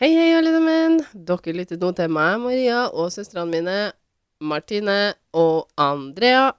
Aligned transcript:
Hei, 0.00 0.14
hei, 0.16 0.30
alle 0.32 0.48
sammen. 0.54 0.94
Dere 1.28 1.52
lytter 1.52 1.76
nå 1.76 1.90
til 1.92 2.08
meg, 2.08 2.38
Maria, 2.40 2.86
og 2.88 3.10
søstrene 3.12 3.50
mine, 3.52 3.74
Martine 4.40 4.94
og 5.36 5.66
Andrea. 5.76 6.54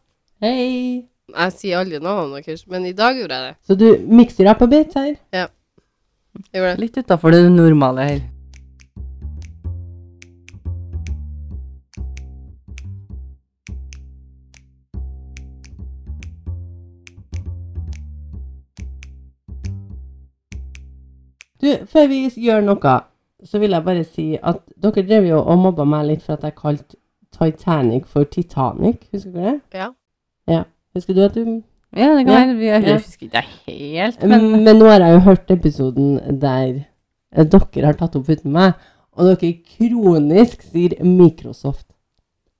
Hei. 0.45 1.07
Jeg 1.33 1.55
sier 1.55 1.81
aldri 1.81 1.97
navnene 1.97 2.43
deres, 2.45 2.67
men 2.69 2.85
i 2.85 2.93
dag 2.93 3.17
gjorde 3.17 3.39
jeg 3.39 3.47
det. 3.47 3.57
Så 3.65 3.79
du 3.81 3.87
mikser 4.13 4.51
opp 4.53 4.61
på 4.61 4.69
bit 4.69 4.93
her? 4.93 5.17
Jeg 5.33 5.49
gjorde 6.53 6.69
det. 6.69 6.77
Litt 6.85 7.01
utafor 7.01 7.33
det 7.33 7.41
normale 7.49 8.05
her. 8.11 8.21
Du, 21.57 21.71
før 21.89 22.05
vi 22.13 22.27
gjør 22.37 22.69
noe, 22.69 22.99
så 23.43 23.59
vil 23.59 23.71
jeg 23.71 23.83
bare 23.85 24.03
si 24.03 24.37
at 24.43 24.59
dere 24.83 25.03
drev 25.07 25.25
jo 25.29 25.39
og 25.41 25.57
mobba 25.59 25.83
meg 25.85 26.05
litt 26.07 26.21
for 26.25 26.33
at 26.37 26.43
jeg 26.43 26.55
kalte 26.55 26.95
Titanic 27.31 28.05
for 28.07 28.23
Titanic. 28.27 29.07
Husker 29.13 29.31
du 29.31 29.39
det? 29.39 29.59
Ja. 29.73 29.87
ja. 30.47 30.63
Husker 30.95 31.13
du 31.15 31.21
at 31.25 31.35
du 31.35 31.61
Ja, 31.95 32.13
det 32.15 32.25
kan 32.25 32.33
Ja. 32.33 32.45
være. 32.53 32.59
Jeg 32.65 32.83
Ja. 32.87 32.93
husker 32.97 33.25
ikke 33.25 33.43
helt, 33.67 34.23
men, 34.23 34.63
men 34.63 34.75
nå 34.79 34.85
har 34.87 34.99
jeg 35.01 35.13
jo 35.13 35.19
hørt 35.19 35.51
episoden 35.51 36.39
der 36.41 36.85
eh, 37.35 37.43
dere 37.45 37.85
har 37.85 37.93
tatt 37.99 38.15
opp 38.15 38.29
uten 38.29 38.51
meg, 38.51 38.73
og 39.13 39.25
dere 39.25 39.53
kronisk 39.77 40.61
sier 40.63 40.95
Microsoft. 41.03 41.85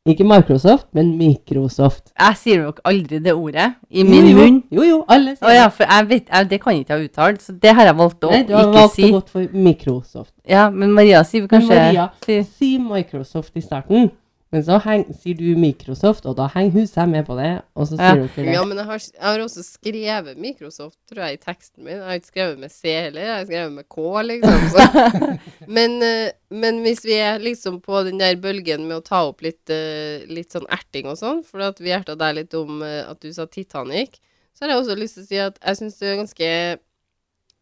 Ikke 0.10 0.24
Microsoft, 0.26 0.88
men 0.98 1.12
Microsoft. 1.18 2.10
jeg 2.20 2.38
sier 2.40 2.64
nok 2.64 2.80
aldri 2.90 3.20
det 3.22 3.34
ordet 3.38 3.68
i 3.92 4.02
min 4.04 4.32
munn. 4.34 4.56
Jo, 4.74 4.82
jo, 4.82 4.96
alle 5.08 5.36
sier 5.36 5.46
Å 5.46 5.52
ja, 5.54 5.68
for 5.70 5.86
jeg 5.86 6.08
vet, 6.10 6.24
jeg, 6.34 6.48
det 6.50 6.58
kan 6.64 6.74
ikke 6.74 6.90
jeg 6.96 6.98
ha 6.98 7.06
uttalt, 7.06 7.44
så 7.46 7.54
det 7.62 7.74
har 7.78 7.86
jeg 7.86 7.98
valgt 8.00 8.26
å 8.26 8.32
Nei, 8.34 8.40
du 8.48 8.56
har 8.58 8.72
valgt 8.74 8.96
si. 8.96 9.04
å 9.06 9.20
gå 9.20 9.22
for 9.30 9.46
Microsoft. 9.54 10.34
Ja, 10.50 10.64
men 10.74 10.96
Maria 10.98 11.22
sier 11.24 11.46
Men 11.46 11.52
kanskje 11.54 11.78
Maria, 11.78 12.08
sier- 12.26 12.48
si 12.50 12.72
Microsoft 12.82 13.54
i 13.56 13.62
starten, 13.62 14.10
men 14.52 14.64
så 14.68 14.78
heng, 14.84 15.06
sier 15.16 15.38
du 15.40 15.46
Microsoft, 15.56 16.26
og 16.28 16.36
da 16.36 16.50
henger 16.52 16.74
hun 16.76 16.88
seg 16.90 17.08
med 17.08 17.24
på 17.28 17.38
det, 17.40 17.62
og 17.76 17.88
så 17.88 17.96
Ja. 17.98 18.10
sier 18.12 18.24
dere 18.26 18.46
det. 18.46 18.54
Ja, 18.58 18.64
men 18.68 18.78
jeg 18.82 18.86
har, 18.90 19.00
jeg 19.00 19.24
har 19.24 19.40
også 19.46 19.64
skrevet 19.64 20.38
Microsoft, 20.38 20.98
tror 21.08 21.22
jeg, 21.24 21.38
i 21.38 21.42
teksten 21.46 21.84
min. 21.86 21.94
Jeg 21.96 22.04
har 22.04 22.20
ikke 22.20 22.32
skrevet 22.34 22.60
med 22.60 22.72
C 22.76 22.82
heller, 22.98 23.22
jeg 23.22 23.38
har 23.38 23.46
skrevet 23.46 23.72
med 23.78 23.88
K, 23.88 24.06
liksom. 24.28 24.68
Så. 24.74 24.86
Men, 25.78 25.98
eh, 26.04 26.32
men 26.52 26.82
hvis 26.84 27.06
vi 27.08 27.14
er 27.16 27.40
liksom 27.40 27.80
på 27.82 28.04
den 28.04 28.20
der 28.20 28.36
bølgen 28.36 28.88
med 28.90 28.98
å 28.98 29.04
ta 29.08 29.22
opp 29.30 29.42
litt, 29.42 29.70
eh, 29.72 30.26
litt 30.28 30.52
sånn 30.52 30.68
erting 30.70 31.08
og 31.08 31.16
sånn, 31.18 31.46
for 31.48 31.64
at 31.64 31.80
vi 31.80 31.94
erta 31.96 32.18
deg 32.20 32.36
litt 32.42 32.54
om 32.60 32.82
eh, 32.84 33.06
at 33.08 33.22
du 33.24 33.32
sa 33.32 33.46
Titanic, 33.48 34.20
så 34.54 34.66
har 34.66 34.74
jeg 34.76 34.82
også 34.84 34.98
lyst 35.00 35.16
til 35.16 35.24
å 35.24 35.28
si 35.30 35.40
at 35.40 35.60
jeg 35.64 35.78
syns 35.80 35.98
det 36.02 36.10
er 36.12 36.20
ganske 36.20 36.50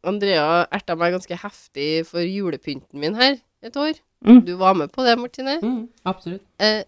Andrea 0.09 0.65
erta 0.71 0.95
meg 0.97 1.13
ganske 1.13 1.35
heftig 1.41 2.05
for 2.07 2.23
julepynten 2.23 2.99
min 3.01 3.17
her 3.19 3.37
et 3.63 3.75
år. 3.77 3.97
Mm. 4.25 4.39
Du 4.45 4.53
var 4.59 4.73
med 4.75 4.91
på 4.91 5.03
det, 5.03 5.17
Martine. 5.19 5.57
Mm, 5.63 5.87
absolutt. 6.05 6.41
Eh, 6.59 6.81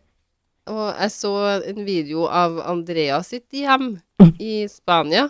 og 0.71 0.87
jeg 1.01 1.11
så 1.11 1.33
en 1.67 1.85
video 1.85 2.25
av 2.27 2.59
Andrea 2.69 3.21
sitt 3.25 3.47
hjem 3.55 3.95
i 4.39 4.65
Spania, 4.71 5.29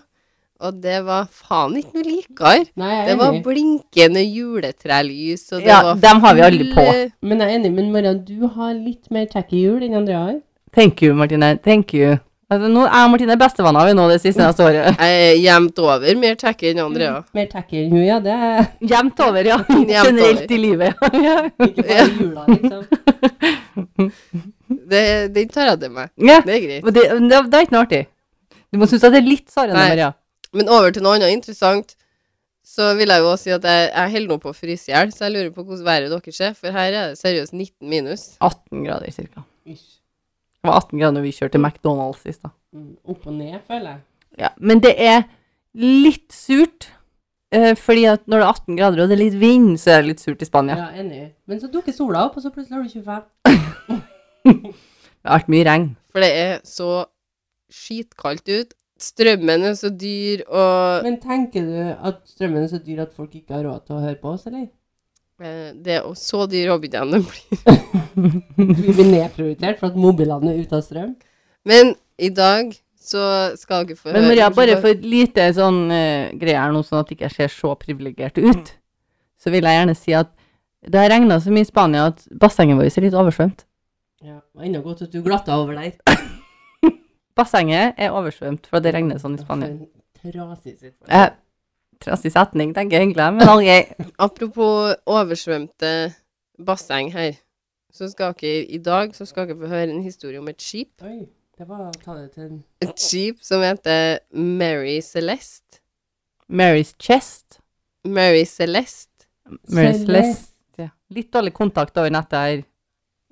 og 0.62 0.82
det 0.84 1.00
var 1.08 1.30
faen 1.34 1.78
ikke 1.80 1.96
noe 1.98 2.06
likere. 2.06 2.54
Er 2.78 3.08
Det 3.10 3.18
var 3.18 3.40
blinkende 3.46 4.22
juletrelys, 4.22 5.48
og 5.52 5.62
det 5.62 5.72
Ja, 5.72 5.82
var 5.84 6.02
dem 6.04 6.22
har 6.22 6.36
vi 6.36 6.42
aldri 6.42 6.68
på. 6.76 6.88
Men 7.22 7.40
jeg 7.42 7.48
er 7.50 7.60
enig, 7.60 7.72
men 7.74 7.92
Mariann, 7.92 8.26
du 8.26 8.48
har 8.48 8.74
litt 8.74 9.10
mer 9.12 9.26
tacky 9.26 9.64
jul 9.64 9.82
enn 9.84 9.96
Andrea 9.96 10.26
har. 10.26 10.42
Thank 10.74 11.02
you, 11.02 11.14
Martine. 11.14 11.58
Thank 11.58 11.94
you. 11.94 12.20
Altså, 12.52 12.68
nå, 12.68 12.82
jeg 12.84 13.06
og 13.06 13.12
Martine 13.14 13.32
er 13.32 13.40
bestevenner 13.40 13.86
vi 13.88 13.92
nå 13.96 14.06
det 14.12 14.18
siste 14.20 14.44
neste 14.44 14.66
året. 14.66 14.98
Jeg 15.00 15.20
er 15.28 15.38
jevnt 15.40 15.78
over 15.80 16.18
mer 16.20 16.34
tacky 16.40 16.72
enn 16.74 16.82
Andrea. 16.84 17.22
Mer 17.38 17.46
tacky 17.48 17.78
enn 17.86 17.94
hun, 17.96 18.02
ja. 18.04 18.18
Det 18.24 18.34
er 18.36 18.66
Jevnt 18.92 19.22
over, 19.24 19.48
ja. 19.48 19.60
over. 19.72 20.10
Generelt 20.10 20.52
i 20.52 20.58
livet. 20.60 21.06
ja. 21.16 21.38
ikke 21.64 21.86
bare 21.88 22.08
jula, 22.10 22.44
liksom. 22.50 24.12
Det, 24.92 25.04
den 25.38 25.54
tar 25.54 25.72
jeg 25.72 25.80
til 25.86 25.94
meg. 25.96 26.12
ja. 26.20 26.42
Det 26.44 26.58
er 26.58 26.66
greit. 26.66 26.90
Det, 26.92 27.06
det, 27.24 27.40
det 27.54 27.62
er 27.62 27.66
ikke 27.70 27.78
noe 27.78 27.86
artig. 27.86 28.02
Du 28.72 28.82
må 28.82 28.90
synes 28.92 29.08
at 29.08 29.16
det 29.16 29.24
er 29.24 29.30
litt 29.32 29.48
sarrende. 29.52 29.80
Maria. 29.80 30.12
Men 30.52 30.68
over 30.72 30.92
til 30.92 31.08
noe 31.08 31.16
annet 31.22 31.32
interessant, 31.38 31.96
så 32.68 32.92
vil 33.00 33.16
jeg 33.16 33.24
jo 33.24 33.32
også 33.32 33.48
si 33.48 33.56
at 33.56 33.64
jeg, 33.72 33.88
jeg 33.96 34.16
holder 34.18 34.36
nå 34.36 34.40
på 34.44 34.52
å 34.52 34.58
fryse 34.60 34.92
i 34.92 34.96
hjel, 34.96 35.16
så 35.16 35.30
jeg 35.30 35.38
lurer 35.38 35.56
på 35.56 35.64
hvordan 35.64 35.88
været 35.88 36.12
deres 36.12 36.44
er, 36.44 36.54
for 36.60 36.76
her 36.76 36.92
er 36.92 37.10
det 37.14 37.20
seriøst 37.24 37.56
19 37.56 37.88
minus. 37.96 38.28
18 38.44 38.84
grader 38.84 39.16
cirka. 39.16 39.48
Ish. 39.64 40.01
Det 40.62 40.70
var 40.70 40.78
18 40.78 41.00
grader 41.00 41.16
når 41.18 41.24
vi 41.26 41.34
kjørte 41.34 41.58
McDonald's 41.60 42.22
sist 42.22 42.44
da. 42.46 42.52
Mm, 42.78 42.96
Opp 43.10 43.24
og 43.28 43.34
ned, 43.34 43.56
føler 43.68 43.88
jeg. 43.96 44.02
Ja, 44.40 44.50
men 44.62 44.82
det 44.84 44.92
er 45.02 45.24
litt 45.82 46.36
surt, 46.36 46.92
eh, 47.56 47.74
fordi 47.80 48.04
at 48.12 48.28
når 48.30 48.44
det 48.44 48.46
er 48.46 48.52
18 48.52 48.78
grader 48.78 49.02
og 49.02 49.10
det 49.10 49.18
er 49.18 49.24
litt 49.24 49.40
vind, 49.42 49.72
så 49.82 49.96
er 49.96 50.04
det 50.04 50.12
litt 50.12 50.22
surt 50.24 50.44
i 50.46 50.48
Spania. 50.48 50.78
Ja, 50.78 50.92
enig. 51.02 51.32
Men 51.50 51.64
så 51.64 51.70
dukker 51.72 51.96
sola 51.96 52.28
opp, 52.28 52.38
og 52.38 52.46
så 52.46 52.52
plutselig 52.54 52.78
har 52.78 52.86
du 52.86 52.94
25. 52.94 54.04
Det 55.22 55.30
har 55.30 55.38
vært 55.38 55.52
mye 55.54 55.66
regn. 55.68 55.90
For 56.10 56.24
det 56.24 56.30
er 56.34 56.54
så 56.66 56.92
skitkaldt 57.72 58.48
ut. 58.50 58.72
Strømmen 59.02 59.66
er 59.66 59.76
så 59.78 59.90
dyr, 59.94 60.44
og 60.50 61.06
Men 61.06 61.18
tenker 61.22 61.66
du 61.66 62.08
at 62.10 62.22
strømmen 62.30 62.64
er 62.64 62.70
så 62.70 62.80
dyr 62.82 63.04
at 63.06 63.14
folk 63.18 63.34
ikke 63.38 63.54
har 63.58 63.66
råd 63.66 63.86
til 63.86 63.98
å 63.98 64.02
høre 64.04 64.18
på 64.22 64.34
oss, 64.34 64.46
eller? 64.50 64.68
Eh, 65.42 65.72
det 65.76 65.98
er 65.98 66.06
jo 66.06 66.14
så 66.18 66.46
dyr 66.50 66.72
hobbytjeneste 66.74 67.20
blir. 67.28 67.90
Vi 68.86 68.94
blir 68.94 69.10
nedprioritert 69.10 69.82
for 69.82 69.92
at 69.92 70.00
mobilene 70.00 70.54
er 70.54 70.62
ute 70.64 70.78
av 70.78 70.86
strøm. 70.86 71.16
Men 71.68 71.96
i 72.22 72.30
dag 72.34 72.74
så 73.02 73.24
skal 73.58 73.88
dere 73.90 73.98
få 73.98 74.10
høre 74.10 74.20
Men 74.20 74.30
Maria, 74.30 74.52
bare 74.54 74.78
for 74.82 74.94
et 74.94 75.04
lite 75.06 75.48
sånn 75.58 75.84
uh, 75.90 76.30
greie 76.38 76.58
her 76.58 76.74
nå, 76.74 76.84
sånn 76.86 77.02
at 77.02 77.12
jeg 77.12 77.20
ikke 77.20 77.34
ser 77.34 77.52
så 77.54 77.74
privilegert 77.80 78.38
ut, 78.38 78.72
så 79.42 79.54
vil 79.54 79.66
jeg 79.66 79.80
gjerne 79.80 79.98
si 79.98 80.16
at 80.18 80.32
det 80.82 80.98
har 80.98 81.12
regna 81.14 81.38
så 81.42 81.54
mye 81.54 81.66
i 81.66 81.70
Spania 81.70 82.08
at 82.10 82.24
bassenget 82.42 82.78
vårt 82.78 82.98
er 82.98 83.06
litt 83.06 83.18
oversvømt. 83.18 83.66
Ja, 84.22 84.38
det 84.38 84.58
var 84.58 84.66
enda 84.70 84.82
godt 84.86 85.04
at 85.06 85.14
du 85.14 85.22
glatta 85.26 85.58
over 85.58 85.78
der. 85.78 85.94
Bassenget 87.38 87.98
er 88.02 88.14
oversvømt 88.18 88.68
for 88.70 88.84
det 88.84 88.94
regner 88.96 89.22
sånn 89.22 89.38
i 89.38 89.42
Spania. 89.42 89.74
For 90.22 90.30
en 90.30 90.34
trasig 90.34 90.78
situasjon. 90.78 91.38
Trassig 92.02 92.32
setning, 92.34 92.74
tenker 92.76 92.98
jeg 92.98 93.10
egentlig, 93.10 93.28
men 93.36 93.50
OK. 93.52 94.14
Apropos 94.20 94.96
oversvømte 95.06 95.92
basseng 96.66 97.12
her, 97.14 97.36
så 97.94 98.10
skal 98.10 98.34
dere 98.40 98.66
i 98.66 98.80
dag 98.82 99.14
så 99.16 99.28
skal 99.30 99.50
dere 99.50 99.60
få 99.60 99.70
høre 99.70 99.90
en 99.92 100.02
historie 100.04 100.40
om 100.42 100.50
et 100.50 100.62
skip. 100.62 100.94
Oi, 101.06 101.28
det 101.58 101.68
var 101.70 101.86
å 101.90 101.94
ta 102.02 102.16
det 102.18 102.32
til 102.34 102.48
en 102.48 102.64
Et 102.82 103.06
skip 103.06 103.44
som 103.46 103.62
heter 103.62 104.20
Mary 104.34 104.98
Celeste. 105.06 105.82
Mary's 106.50 106.96
Chest. 107.00 107.62
Mary 108.04 108.44
Celeste. 108.46 109.28
Mary 109.70 109.94
Celeste. 109.94 110.08
Celeste. 110.08 110.50
Ja. 110.82 110.90
Litt 111.14 111.32
dårlig 111.32 111.54
kontakt 111.54 111.98
over 111.98 112.12
nettet 112.12 112.40
her. 112.40 112.68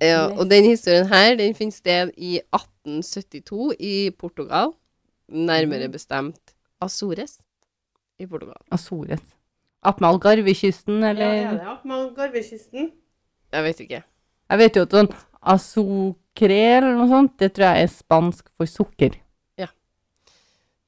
Ja, 0.00 0.22
og 0.30 0.46
den 0.48 0.64
historien 0.64 1.10
her, 1.10 1.34
den 1.36 1.52
finner 1.58 1.76
sted 1.76 2.14
i 2.16 2.38
1872 2.54 3.74
i 3.76 3.94
Portugal. 4.16 4.72
Nærmere 5.28 5.90
bestemt 5.92 6.54
Azores 6.80 7.36
i 8.20 8.26
Portugal. 8.28 8.58
Azores. 8.70 9.22
Attmed 9.82 10.08
Algarvekysten, 10.10 11.00
Ja, 11.02 11.10
eller? 11.14 11.34
ja, 11.40 11.52
det 11.56 11.66
er 11.66 11.86
med 11.88 12.10
Garvekysten. 12.16 12.90
Jeg 13.52 13.64
vet 13.64 13.80
ikke. 13.86 14.02
Jeg 14.50 14.58
vet 14.60 14.76
jo 14.76 14.82
at 14.84 14.96
sånn 14.98 15.08
azucre 15.54 16.58
eller 16.76 16.94
noe 16.98 17.08
sånt, 17.10 17.32
det 17.40 17.52
tror 17.56 17.70
jeg 17.70 17.86
er 17.86 17.92
spansk 17.94 18.50
for 18.58 18.68
sukker. 18.68 19.16
Ja. 19.58 19.70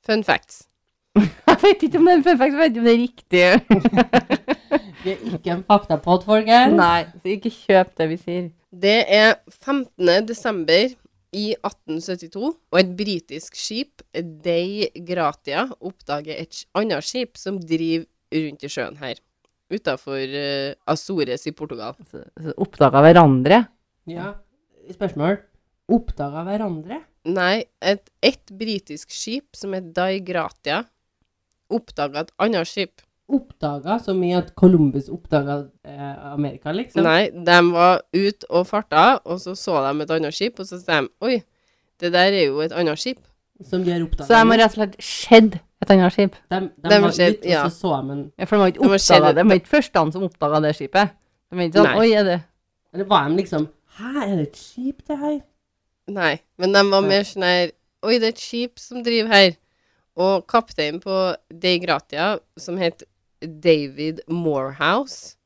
Fun 0.07 0.25
facts. 0.27 0.67
Jeg 1.53 1.59
vet 1.63 1.83
ikke 1.87 1.99
om 2.01 2.07
det 2.09 2.13
er 2.13 2.17
en 2.19 2.25
fun 2.25 2.39
fact, 2.41 2.55
jeg 2.55 2.59
vet 2.59 2.71
ikke 2.73 2.81
om 2.81 2.87
det 2.89 2.93
er 2.93 3.03
riktig. 3.03 3.43
Vi 5.05 5.11
er 5.13 5.35
ikke 5.37 5.53
en 5.53 5.65
faktapod, 5.69 6.25
folkens. 6.25 6.75
Nei, 6.79 7.03
så 7.21 7.29
ikke 7.35 7.51
kjøp 7.53 7.91
det 7.99 8.07
vi 8.13 8.17
sier. 8.23 8.47
Det 8.83 8.95
er 9.13 9.35
15. 9.61 10.09
desember 10.29 10.95
i 11.33 11.53
1872, 11.57 12.53
og 12.73 12.79
et 12.79 12.91
britisk 12.97 13.57
skip, 13.57 14.03
Dei 14.13 14.89
Gratia, 15.09 15.65
oppdager 15.81 16.43
et 16.43 16.65
annet 16.77 17.07
skip 17.07 17.41
som 17.41 17.61
driver 17.61 18.07
rundt 18.33 18.65
i 18.65 18.71
sjøen 18.73 18.99
her, 19.01 19.21
utafor 19.73 20.21
uh, 20.21 20.75
Azores 20.93 21.47
i 21.49 21.55
Portugal. 21.57 21.97
Så, 22.11 22.25
så 22.37 22.55
oppdaga 22.61 23.01
hverandre. 23.05 23.63
Ja, 24.11 24.35
spørsmål. 24.93 25.41
Oppdaga 25.93 26.45
hverandre? 26.47 27.01
Nei, 27.33 27.65
et, 27.85 28.09
et 28.25 28.53
britisk 28.59 29.13
skip 29.15 29.57
som 29.57 29.77
er 29.79 29.89
Dei 29.95 30.21
Gratia, 30.25 30.83
oppdaga 31.73 32.27
et 32.27 32.37
annet 32.43 32.69
skip. 32.69 33.05
Oppdaga 33.33 33.97
så 34.03 34.13
mye 34.17 34.37
at 34.43 34.53
Columbus 34.59 35.09
oppdaga 35.13 35.63
eh, 35.89 36.33
Amerika, 36.33 36.73
liksom? 36.77 37.05
Nei, 37.07 37.31
de 37.33 37.59
var 37.73 38.03
ute 38.13 38.49
og 38.51 38.67
farta, 38.69 39.05
og 39.25 39.41
så 39.41 39.55
så 39.57 39.79
de 39.87 40.05
et 40.05 40.15
annet 40.19 40.37
skip, 40.37 40.61
og 40.61 40.69
så 40.69 40.81
sa 40.81 41.01
de 41.01 41.09
Oi, 41.25 41.39
det 42.03 42.13
der 42.13 42.35
er 42.37 42.49
jo 42.51 42.61
et 42.65 42.75
annet 42.77 43.01
skip. 43.01 43.23
Som 43.65 43.85
de 43.87 43.95
har 43.95 44.05
oppdaga? 44.05 44.27
Så 44.29 44.35
de 44.35 44.53
har 44.53 44.61
rett 44.61 44.75
og 44.75 44.79
slett 44.79 44.97
skjedd 45.01 45.59
et 45.83 45.95
annet 45.95 46.15
skip. 46.17 46.37
De, 46.53 46.61
de, 46.61 46.91
De 46.91 47.01
var 47.07 47.15
skjedd, 47.17 47.39
ut, 47.41 47.47
ja. 47.49 47.63
og 47.65 47.73
så 47.73 47.81
så 47.81 47.95
de 48.03 48.17
en 48.17 48.25
Ja, 48.37 48.45
for 48.45 48.57
de 48.57 48.61
var 48.65 48.75
ikke 48.75 48.89
oppdaga 48.89 49.31
det. 49.31 49.37
De 49.39 49.49
var 49.49 49.61
ikke 49.63 49.73
førstene 49.77 50.17
som 50.17 50.27
oppdaga 50.29 50.61
det 50.67 50.75
skipet. 50.79 51.15
De 51.49 51.59
var 51.59 51.69
ikke 51.69 51.79
sånn 51.81 51.89
Nei. 51.89 52.03
Oi, 52.03 52.11
er 52.19 52.29
det 52.29 52.39
Eller 52.93 53.09
var 53.09 53.29
de 53.29 53.41
liksom 53.41 53.69
Hæ, 53.93 54.13
er 54.27 54.37
det 54.37 54.45
et 54.51 54.61
skip, 54.61 55.03
det 55.09 55.19
her? 55.21 55.41
Nei, 56.13 56.35
men 56.61 56.77
de 56.77 56.85
var 56.91 57.05
mer 57.07 57.25
sånn 57.29 57.45
her 57.47 57.73
Oi, 58.03 58.17
det 58.19 58.29
er 58.29 58.35
et 58.35 58.43
skip 58.43 58.81
som 58.83 59.05
driver 59.07 59.31
her. 59.31 59.53
Og 60.19 60.43
kapteinen 60.51 60.99
på 61.01 61.19
Dei 61.63 61.77
Gratia, 61.81 62.35
som 62.61 62.77
het 62.81 63.05
David 63.43 64.21
Morehouse, 64.29 65.37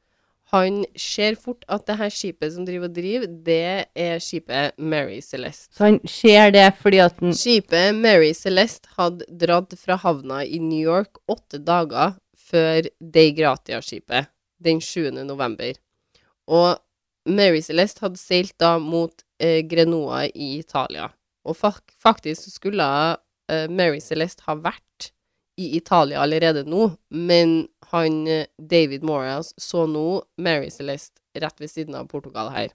Han 0.55 0.85
ser 0.95 1.35
fort 1.35 1.65
at 1.67 1.89
det 1.89 1.97
her 1.99 2.13
skipet 2.15 2.53
som 2.55 2.67
driver 2.67 2.87
og 2.87 2.95
driver, 2.95 3.27
det 3.27 3.87
er 3.99 4.21
skipet 4.23 4.77
Mary 4.79 5.19
Celeste. 5.19 5.75
Så 5.75 5.89
han 5.89 5.99
ser 6.07 6.53
det 6.55 6.69
fordi 6.79 7.01
at 7.03 7.19
den 7.19 7.35
Skipet 7.35 7.97
Mary 7.99 8.31
Celeste 8.31 8.87
hadde 8.95 9.27
dratt 9.27 9.75
fra 9.81 9.99
havna 9.99 10.45
i 10.47 10.61
New 10.63 10.79
York 10.79 11.19
åtte 11.27 11.59
dager 11.59 12.15
før 12.39 12.87
Dei 13.03 13.33
Gratia-skipet 13.35 14.31
den 14.63 14.79
7. 14.81 15.11
november. 15.27 15.75
Og 16.47 16.79
Mary 17.27 17.61
Celeste 17.61 18.07
hadde 18.07 18.23
seilt 18.23 18.55
da 18.63 18.77
mot 18.79 19.25
eh, 19.43 19.65
Grenoa 19.67 20.29
i 20.31 20.57
Italia. 20.61 21.11
Og 21.47 21.59
fak 21.59 21.91
faktisk 22.03 22.53
skulle 22.55 22.87
eh, 23.51 23.67
Mary 23.67 23.99
Celeste 23.99 24.47
ha 24.47 24.55
vært 24.55 25.11
i 25.57 25.73
Italia 25.79 26.21
allerede 26.21 26.67
nå, 26.69 26.91
men 27.09 27.65
han 27.93 28.27
eh, 28.29 28.47
David 28.59 29.05
Morales 29.07 29.53
så 29.61 29.85
nå 29.91 30.23
Mary 30.43 30.71
Celeste 30.71 31.21
rett 31.37 31.61
ved 31.61 31.71
siden 31.71 31.95
av 31.99 32.09
Portugal 32.11 32.51
her. 32.55 32.73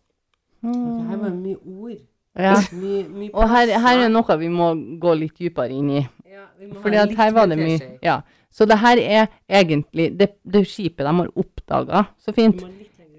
Det 0.62 1.06
her 1.10 1.18
var 1.18 1.34
mye 1.34 1.58
ord. 1.58 1.98
ja. 2.38 2.54
Mye, 2.78 3.06
mye 3.10 3.31
Og 3.34 3.50
her, 3.50 3.72
her 3.81 4.04
er 4.06 4.12
noe 4.13 4.38
vi 4.40 4.52
må 4.54 4.72
gå 5.02 5.16
litt 5.18 5.40
dypere 5.42 5.74
inn 5.74 5.90
i. 5.98 6.04
Ja, 6.30 6.46
Fordi 6.84 7.00
at 7.02 7.16
her 7.18 7.34
var 7.36 7.50
det 7.52 7.58
mye. 7.60 7.96
Ja. 8.06 8.22
Så 8.52 8.68
det 8.68 8.78
her 8.84 9.00
er 9.00 9.28
egentlig 9.50 10.10
Det, 10.19 10.34
det 10.44 10.66
skipet 10.68 11.08
de 11.08 11.13
har 11.18 11.30
oppdaga, 11.40 12.06
så 12.19 12.34
fint, 12.36 12.63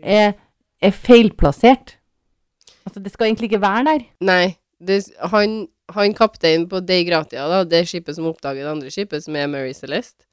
er, 0.03 0.35
er 0.81 0.93
feilplassert. 0.93 1.97
Altså, 2.87 3.01
det 3.01 3.13
skal 3.13 3.31
egentlig 3.31 3.51
ikke 3.51 3.63
være 3.63 3.85
der. 3.89 4.05
Nei, 4.21 4.57
det, 4.83 5.05
han, 5.33 5.67
han 5.95 6.15
kapteinen 6.19 6.69
på 6.69 6.81
Dei 6.85 7.03
Gratia, 7.09 7.47
da, 7.51 7.63
det 7.65 7.85
skipet 7.89 8.17
som 8.17 8.27
oppdager 8.31 8.65
det 8.65 8.73
andre 8.73 8.91
skipet, 8.93 9.25
som 9.25 9.37
er 9.39 9.51
Mary 9.51 9.73
Celeste, 9.77 10.27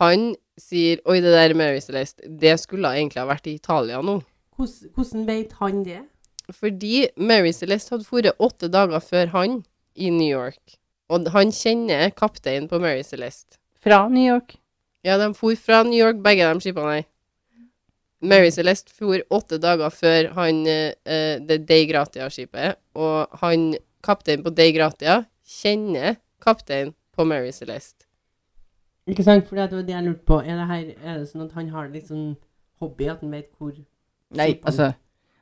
han 0.00 0.32
sier 0.60 1.00
Oi, 1.08 1.18
det 1.24 1.32
der 1.32 1.54
Mary 1.58 1.80
Celeste, 1.80 2.24
det 2.28 2.58
skulle 2.60 2.92
egentlig 2.96 3.22
ha 3.22 3.28
vært 3.28 3.48
i 3.48 3.56
Italia 3.56 4.00
nå. 4.04 4.20
Hvordan, 4.56 4.92
hvordan 4.94 5.26
vet 5.28 5.54
han 5.60 5.84
det? 5.86 6.00
Fordi 6.52 7.06
Mary 7.16 7.52
Celeste 7.56 7.94
hadde 7.94 8.08
dratt 8.08 8.42
åtte 8.42 8.68
dager 8.72 9.00
før 9.04 9.32
han 9.36 9.62
i 9.94 10.10
New 10.10 10.28
York. 10.28 10.78
Og 11.12 11.28
han 11.34 11.52
kjenner 11.52 12.12
kapteinen 12.16 12.68
på 12.68 12.80
Mary 12.82 13.02
Celeste. 13.04 13.58
Fra 13.82 14.06
New 14.08 14.24
York. 14.24 14.56
Ja, 15.02 15.18
de 15.18 15.32
for 15.34 15.56
fra 15.58 15.82
New 15.82 15.98
York, 15.98 16.22
begge 16.22 16.46
de 16.46 16.62
skipene 16.62 16.98
her. 16.98 17.08
Mary 18.22 18.52
Celeste 18.54 18.92
for 18.94 19.18
åtte 19.34 19.58
dager 19.58 19.90
før 19.90 20.28
han 20.36 20.62
eh, 20.70 21.40
det 21.42 21.64
Dei 21.66 21.88
Gratia-skipet, 21.90 22.78
og 22.94 23.34
han 23.42 23.72
kapteinen 24.06 24.44
på 24.46 24.52
Dei 24.54 24.70
Gratia 24.76 25.24
kjenner 25.42 26.20
kapteinen 26.42 26.94
på 27.16 27.26
Mary 27.26 27.50
Celeste. 27.50 28.01
Ikke 29.10 29.24
sant? 29.26 29.48
For 29.48 29.56
det 29.58 29.70
var 29.72 29.82
det 29.82 29.94
jeg 29.96 30.04
lurte 30.06 30.24
på. 30.28 30.38
Er 30.40 30.56
det, 30.60 30.66
her, 30.70 30.84
er 31.02 31.18
det 31.18 31.28
sånn 31.30 31.42
at 31.46 31.52
han 31.58 31.68
har 31.74 31.88
litt 31.90 32.06
sånn 32.10 32.36
hobby, 32.82 33.08
at 33.10 33.20
han 33.20 33.30
vet 33.34 33.48
hvor 33.58 33.72
Nei, 34.32 34.54
altså 34.64 34.92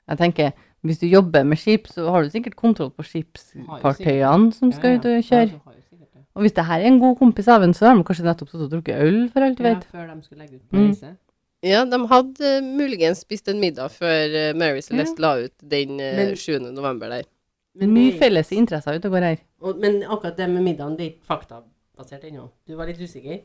Jeg 0.08 0.18
tenker, 0.18 0.50
hvis 0.82 0.98
du 0.98 1.06
jobber 1.06 1.44
med 1.46 1.58
skip, 1.60 1.86
så 1.86 2.08
har 2.10 2.24
du 2.24 2.30
sikkert 2.32 2.56
kontroll 2.58 2.90
på 2.90 3.04
skipsfartøyene 3.06 4.52
som 4.56 4.72
skal 4.74 4.96
ut 4.98 5.06
og 5.06 5.20
kjøre. 5.26 5.52
Ja. 5.52 5.76
Og 6.34 6.44
hvis 6.44 6.54
det 6.56 6.64
her 6.64 6.80
er 6.80 6.86
en 6.88 7.00
god 7.02 7.16
kompis 7.18 7.48
av 7.50 7.62
en, 7.66 7.74
så 7.74 7.88
har 7.90 7.96
de 7.98 8.04
kanskje 8.06 8.24
nettopp 8.24 8.48
stått 8.52 8.64
og 8.68 8.70
drukket 8.72 9.02
øl, 9.02 9.18
for 9.32 9.44
alt 9.44 9.58
du 9.58 9.64
vet. 9.66 9.82
Ja, 9.84 9.98
før 9.98 10.06
de 10.14 10.22
skulle 10.24 10.44
legge 10.44 10.56
ut 10.60 10.62
på 10.70 10.76
Mm. 10.78 10.86
reise. 10.88 11.10
Ja, 11.62 11.84
de 11.84 11.98
hadde 12.08 12.52
uh, 12.62 12.64
muligens 12.78 13.20
spist 13.26 13.48
en 13.52 13.60
middag 13.60 13.90
før 13.92 14.32
uh, 14.32 14.56
Mary 14.58 14.80
Celeste 14.80 15.20
la 15.20 15.34
ut 15.44 15.52
den 15.60 15.98
uh, 16.00 16.16
Men- 16.16 16.36
7. 16.36 16.58
november 16.72 17.08
der. 17.12 17.26
Men 17.74 17.92
Mye 17.94 18.14
felles 18.18 18.50
interesser 18.52 18.96
ute 18.96 19.06
og 19.06 19.12
går 19.12 19.26
her. 19.26 19.36
Og, 19.60 19.76
men 19.78 20.02
akkurat 20.02 20.36
det 20.38 20.48
med 20.50 20.62
middagen, 20.64 20.96
det 20.98 21.04
er 21.06 21.10
ikke 21.12 21.28
faktabasert 22.00 22.24
ennå. 22.24 22.48
Du 22.66 22.76
var 22.76 22.88
litt 22.88 23.00
usikker? 23.00 23.42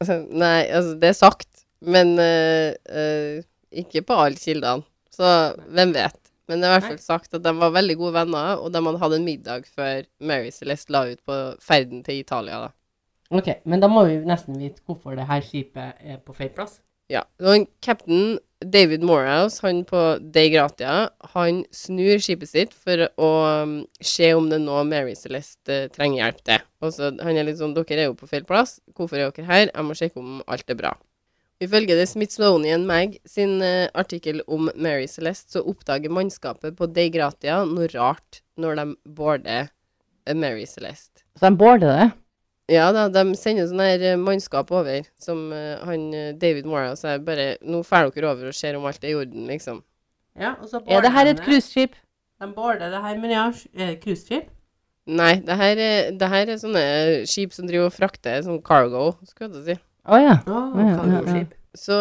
Altså, 0.00 0.20
nei, 0.30 0.68
altså, 0.68 0.94
det 0.98 1.10
er 1.10 1.16
sagt, 1.16 1.64
men 1.80 2.18
eh, 2.18 2.74
eh, 2.88 3.44
ikke 3.72 4.04
på 4.06 4.14
alle 4.14 4.38
kildene. 4.38 4.84
Så 5.10 5.54
hvem 5.66 5.94
vet. 5.94 6.18
Men 6.48 6.62
det 6.62 6.68
er 6.68 6.70
i 6.70 6.76
hvert 6.78 6.90
fall 6.92 7.00
sagt 7.02 7.34
at 7.34 7.44
de 7.44 7.52
var 7.58 7.74
veldig 7.74 7.96
gode 7.98 8.14
venner, 8.14 8.56
og 8.56 8.72
de 8.72 8.80
hadde 8.80 9.00
hatt 9.02 9.14
en 9.16 9.24
middag 9.24 9.66
før 9.68 10.06
Mary 10.20 10.52
Celeste 10.54 10.92
la 10.94 11.04
ut 11.10 11.20
på 11.26 11.38
ferden 11.60 12.04
til 12.06 12.22
Italia, 12.22 12.68
da. 12.68 12.70
Ok, 13.28 13.50
men 13.68 13.82
da 13.82 13.90
må 13.92 14.06
vi 14.08 14.22
nesten 14.24 14.56
vite 14.56 14.80
hvorfor 14.86 15.18
det 15.18 15.26
her 15.28 15.42
skipet 15.44 15.98
er 16.00 16.20
på 16.24 16.32
feil 16.36 16.48
plass. 16.54 16.78
Ja. 17.12 17.26
Og 17.44 17.66
captain 17.84 18.38
David 18.64 19.04
Morehouse, 19.06 19.60
han 19.62 19.84
på 19.86 20.00
Dei 20.34 20.48
Gratia, 20.50 21.10
han 21.34 21.60
snur 21.70 22.18
skipet 22.18 22.50
sitt 22.50 22.72
for 22.74 23.04
å 23.14 23.28
um, 23.62 23.74
se 24.02 24.32
om 24.34 24.48
det 24.50 24.58
er 24.58 24.64
noe 24.64 24.82
Mary 24.88 25.14
Celeste 25.14 25.84
eh, 25.84 25.90
trenger 25.94 26.24
hjelp 26.24 26.40
til. 26.48 26.64
Og 26.82 26.94
så 26.96 27.12
han 27.22 27.38
er 27.38 27.46
litt 27.46 27.60
sånn 27.60 27.76
Dere 27.76 28.02
er 28.02 28.10
jo 28.10 28.16
på 28.18 28.26
feil 28.30 28.46
plass. 28.48 28.80
Hvorfor 28.98 29.20
er 29.20 29.30
dere 29.30 29.46
her? 29.46 29.68
Jeg 29.70 29.86
må 29.86 29.94
sjekke 29.98 30.18
om 30.18 30.40
alt 30.50 30.74
er 30.74 30.80
bra. 30.80 30.92
Ifølge 31.62 31.94
The 31.98 32.06
Smithsonian 32.06 32.86
Mag 32.86 33.16
sin 33.26 33.62
eh, 33.62 33.86
artikkel 33.94 34.42
om 34.50 34.72
Mary 34.74 35.06
Celeste, 35.10 35.54
så 35.54 35.62
oppdager 35.62 36.10
mannskapet 36.10 36.74
på 36.78 36.90
Dei 36.90 37.08
Gratia 37.14 37.62
noe 37.66 37.86
rart 37.94 38.42
når 38.58 38.82
de 38.82 38.88
boarder 39.18 39.70
eh, 39.70 40.34
Mary 40.34 40.66
Celeste. 40.66 41.22
Så 41.38 41.46
de 41.46 41.58
border 41.62 41.94
det. 41.94 42.08
Ja 42.68 42.90
da, 42.92 43.06
de 43.08 43.22
sender 43.38 43.68
sånn 43.70 43.80
her 43.80 44.02
eh, 44.10 44.18
mannskap 44.20 44.68
over, 44.76 45.06
som 45.20 45.46
uh, 45.54 45.78
han 45.88 46.10
eh, 46.12 46.34
David 46.36 46.66
Mora 46.68 46.92
er 46.92 47.22
bare 47.24 47.46
Nå 47.64 47.80
drar 47.86 48.10
dere 48.12 48.28
over 48.28 48.50
og 48.50 48.56
ser 48.56 48.76
om 48.76 48.84
alt 48.88 49.04
er 49.04 49.14
i 49.14 49.16
orden, 49.16 49.46
liksom. 49.48 49.80
Ja, 50.38 50.54
og 50.60 50.68
så 50.68 50.82
Er 50.84 51.02
det 51.02 51.14
her 51.14 51.32
et 51.32 51.40
cruiseskip? 51.42 51.96
De 52.38 52.48
border 52.54 52.92
det 52.92 53.00
her, 53.02 53.16
men 53.18 53.32
ja, 53.32 53.46
cruiseskip? 54.02 54.50
Nei, 55.08 55.38
det 55.40 55.56
her, 55.56 55.80
er, 55.80 56.10
det 56.20 56.28
her 56.28 56.52
er 56.52 56.60
sånne 56.60 56.82
skip 57.26 57.56
som 57.56 57.66
driver 57.66 57.88
og 57.88 57.96
frakter 57.96 58.42
sånn 58.44 58.60
cargo, 58.62 59.14
skulle 59.24 59.48
jeg 59.48 59.54
til 59.54 59.62
å 59.62 59.66
si. 59.70 59.76
Å 60.08 60.20
ja. 60.20 60.34
Å, 60.44 60.60
Ja, 60.76 60.90
ja, 61.08 61.22
ja. 61.38 61.46
Så 61.78 61.96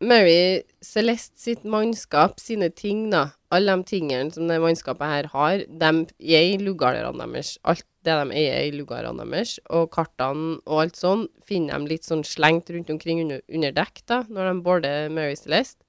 Mary 0.00 0.62
Celeste 0.80 1.36
sitt 1.36 1.64
mannskap, 1.68 2.38
sine 2.40 2.70
ting, 2.72 3.10
da, 3.12 3.26
alle 3.52 3.74
de 3.76 3.84
tingene 3.84 4.32
som 4.32 4.48
det 4.48 4.56
mannskapet 4.62 5.12
her 5.12 5.28
har, 5.34 5.64
de 5.68 5.90
er 6.24 6.46
i 6.54 6.56
lugarene 6.60 7.12
deres. 7.20 7.58
Alt 7.68 7.84
det 8.06 8.14
de 8.16 8.32
eier, 8.32 8.56
er 8.56 8.70
i 8.70 8.78
lugarene 8.78 9.26
deres. 9.28 9.58
Og 9.68 9.90
kartene 9.92 10.56
og 10.64 10.86
alt 10.86 10.96
sånn 10.96 11.26
finner 11.44 11.82
de 11.82 11.92
litt 11.92 12.08
sånn 12.08 12.24
slengt 12.24 12.72
rundt 12.72 12.92
omkring 12.94 13.20
under, 13.26 13.44
under 13.52 13.76
dekk, 13.76 14.02
da, 14.08 14.22
når 14.32 14.48
de 14.48 14.56
border 14.64 15.12
Mary 15.12 15.36
Celeste. 15.36 15.82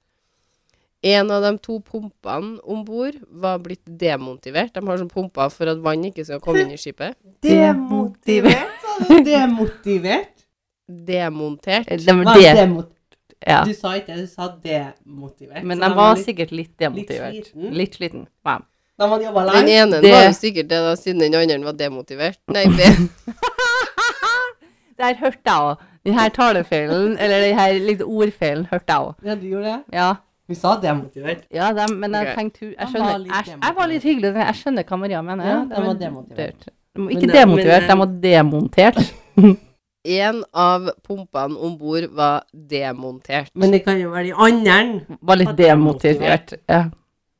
En 1.02 1.32
av 1.34 1.42
de 1.42 1.56
to 1.64 1.80
pumpene 1.82 2.60
om 2.62 2.84
bord 2.86 3.16
var 3.42 3.58
blitt 3.64 3.82
demotivert. 3.86 4.76
De 4.76 4.84
har 4.86 5.00
sånn 5.00 5.10
pumper 5.10 5.48
for 5.50 5.72
at 5.72 5.80
vann 5.82 6.04
ikke 6.12 6.28
skal 6.28 6.38
komme 6.44 6.62
inn 6.62 6.76
i 6.76 6.78
skipet. 6.78 7.16
Demotivert, 7.42 8.76
sa 8.84 9.00
du? 9.00 9.16
Demotivert? 9.32 10.44
Demontert. 10.86 11.88
De, 11.88 12.14
var 12.20 12.36
det, 12.36 12.52
demot 12.60 12.98
ja. 13.46 13.64
Du 13.64 13.72
sa 13.74 13.94
ikke 13.98 14.06
det, 14.14 14.16
du 14.22 14.26
sa 14.26 14.48
demotivert. 14.62 15.64
Men 15.64 15.80
jeg 15.80 15.94
var 15.96 16.14
litt- 16.14 16.24
sikkert 16.26 16.52
litt 16.52 16.76
demotivert. 16.78 17.32
sliten. 17.46 17.72
Litt 17.74 17.94
sliten. 17.94 18.26
Ja. 18.46 18.58
De 18.98 19.08
hadde 19.08 19.24
jobba 19.24 19.44
Den 19.52 19.68
ene 19.68 20.00
Det- 20.00 20.12
var 20.12 20.24
jo 20.28 20.32
sikkert 20.32 20.68
det, 20.68 20.78
da, 20.86 20.94
siden 20.96 21.18
den 21.20 21.34
andre 21.34 21.64
var 21.64 21.72
demotivert. 21.72 22.38
Nei, 22.48 22.66
be- 22.66 23.08
Det 24.96 25.04
her 25.08 25.14
hørte 25.14 25.40
jeg 25.46 25.54
òg. 25.70 25.76
Denne 26.04 26.18
her 26.20 26.28
talefeilen, 26.34 27.16
eller 27.18 27.40
denne 27.40 27.58
her 27.58 28.04
ordfeilen, 28.04 28.66
hørte 28.70 28.92
jeg 28.92 29.06
òg. 29.06 29.14
Ja, 29.24 29.34
du 29.34 29.46
gjorde 29.48 29.64
det? 29.64 29.80
Ja. 29.92 30.14
Vi 30.48 30.54
sa 30.58 30.74
demotivert. 30.82 31.44
ja 31.54 31.72
de, 31.72 31.86
men 31.94 32.12
jeg 32.12 32.26
Ok. 32.28 32.34
tenkte 32.36 32.58
hun- 32.60 32.74
Jeg 32.78 32.88
skjønner, 32.88 33.10
var 33.12 33.18
litt 33.18 33.32
Jeg, 33.46 33.56
jeg 33.62 33.74
var 33.76 33.86
litt 33.86 34.02
hyggelig. 34.02 34.34
Jeg 34.34 34.54
skjønner 34.54 34.84
hva 34.84 34.98
Maria 34.98 35.22
mener. 35.22 35.44
Ja, 35.46 35.64
de 35.64 35.86
var 35.86 35.94
demotivert. 35.94 36.68
De 36.94 37.02
var 37.02 37.10
ikke 37.10 37.32
demotivert, 37.32 37.80
men- 37.80 37.88
de 37.88 37.96
var 37.98 38.06
demontert. 38.22 39.12
En 40.02 40.42
av 40.50 40.88
pumpene 41.06 41.58
om 41.62 41.76
bord 41.78 42.08
var 42.10 42.42
demontert. 42.52 43.52
Men 43.54 43.70
det 43.70 43.84
kan 43.84 44.00
jo 44.00 44.10
være 44.10 44.32
de 44.32 44.34
andre 44.34 45.18
Var 45.20 45.38
litt 45.38 45.56
demotivert. 45.58 46.56
Ja. 46.68 46.88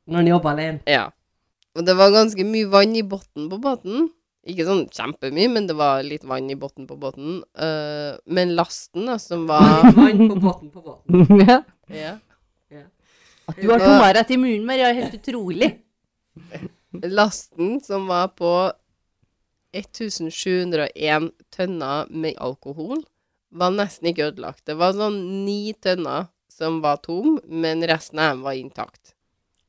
når 0.07 0.23
de 0.23 0.31
jobber 0.31 0.51
alene. 0.51 0.79
Ja. 0.87 1.09
Og 1.75 1.85
det 1.87 1.95
var 1.97 2.13
ganske 2.13 2.43
mye 2.45 2.69
vann 2.69 2.95
i 2.95 3.03
bunnen 3.03 3.49
på 3.51 3.59
båten. 3.61 4.09
Ikke 4.43 4.65
sånn 4.67 4.83
kjempemye, 4.91 5.47
men 5.51 5.67
det 5.69 5.75
var 5.79 6.03
litt 6.03 6.25
vann 6.27 6.49
i 6.51 6.57
bunnen 6.59 6.87
på 6.87 6.97
båten. 6.99 7.39
Uh, 7.55 8.19
men 8.27 8.53
lasten, 8.57 9.07
da, 9.07 9.17
som 9.19 9.47
var 9.47 9.87
Vann 9.97 10.27
på 10.27 10.35
båten 10.35 10.71
på 10.71 10.83
båten. 10.83 11.43
ja. 11.47 11.61
ja. 11.91 12.17
At 13.47 13.59
du 13.59 13.67
har 13.71 13.83
tomara 13.83 14.23
til 14.27 14.37
i 14.37 14.43
munnen, 14.43 14.67
Maria, 14.67 14.91
er 14.91 15.01
helt 15.01 15.15
utrolig. 15.19 15.71
Lasten 17.17 17.79
som 17.83 18.07
var 18.11 18.31
på 18.37 18.51
1701 19.73 21.31
tønner 21.53 22.09
med 22.09 22.37
alkohol, 22.37 23.03
var 23.53 23.73
nesten 23.73 24.09
ikke 24.09 24.29
ødelagt. 24.31 24.65
Det 24.65 24.77
var 24.79 24.95
sånn 24.97 25.19
ni 25.45 25.73
tønner 25.81 26.29
som 26.53 26.81
var 26.83 27.01
tom, 27.05 27.39
men 27.45 27.83
resten 27.89 28.21
av 28.21 28.33
dem 28.33 28.45
var 28.45 28.57
intakt. 28.57 29.13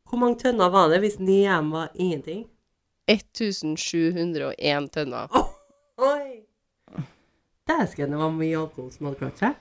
Hvor 0.09 0.21
mange 0.21 0.41
tønner 0.45 0.73
var 0.73 0.91
det 0.93 1.01
hvis 1.05 1.19
ni 1.19 1.43
dem 1.47 1.73
var 1.75 1.93
ingenting? 1.95 2.45
1701 3.11 4.91
tønner. 4.95 5.29
Oi! 6.01 6.45
Dæsken, 7.69 8.13
det 8.13 8.21
var 8.21 8.33
mye 8.33 8.59
alkohol 8.61 8.91
som 8.93 9.09
hadde 9.09 9.21
klart 9.21 9.41
seg. 9.41 9.61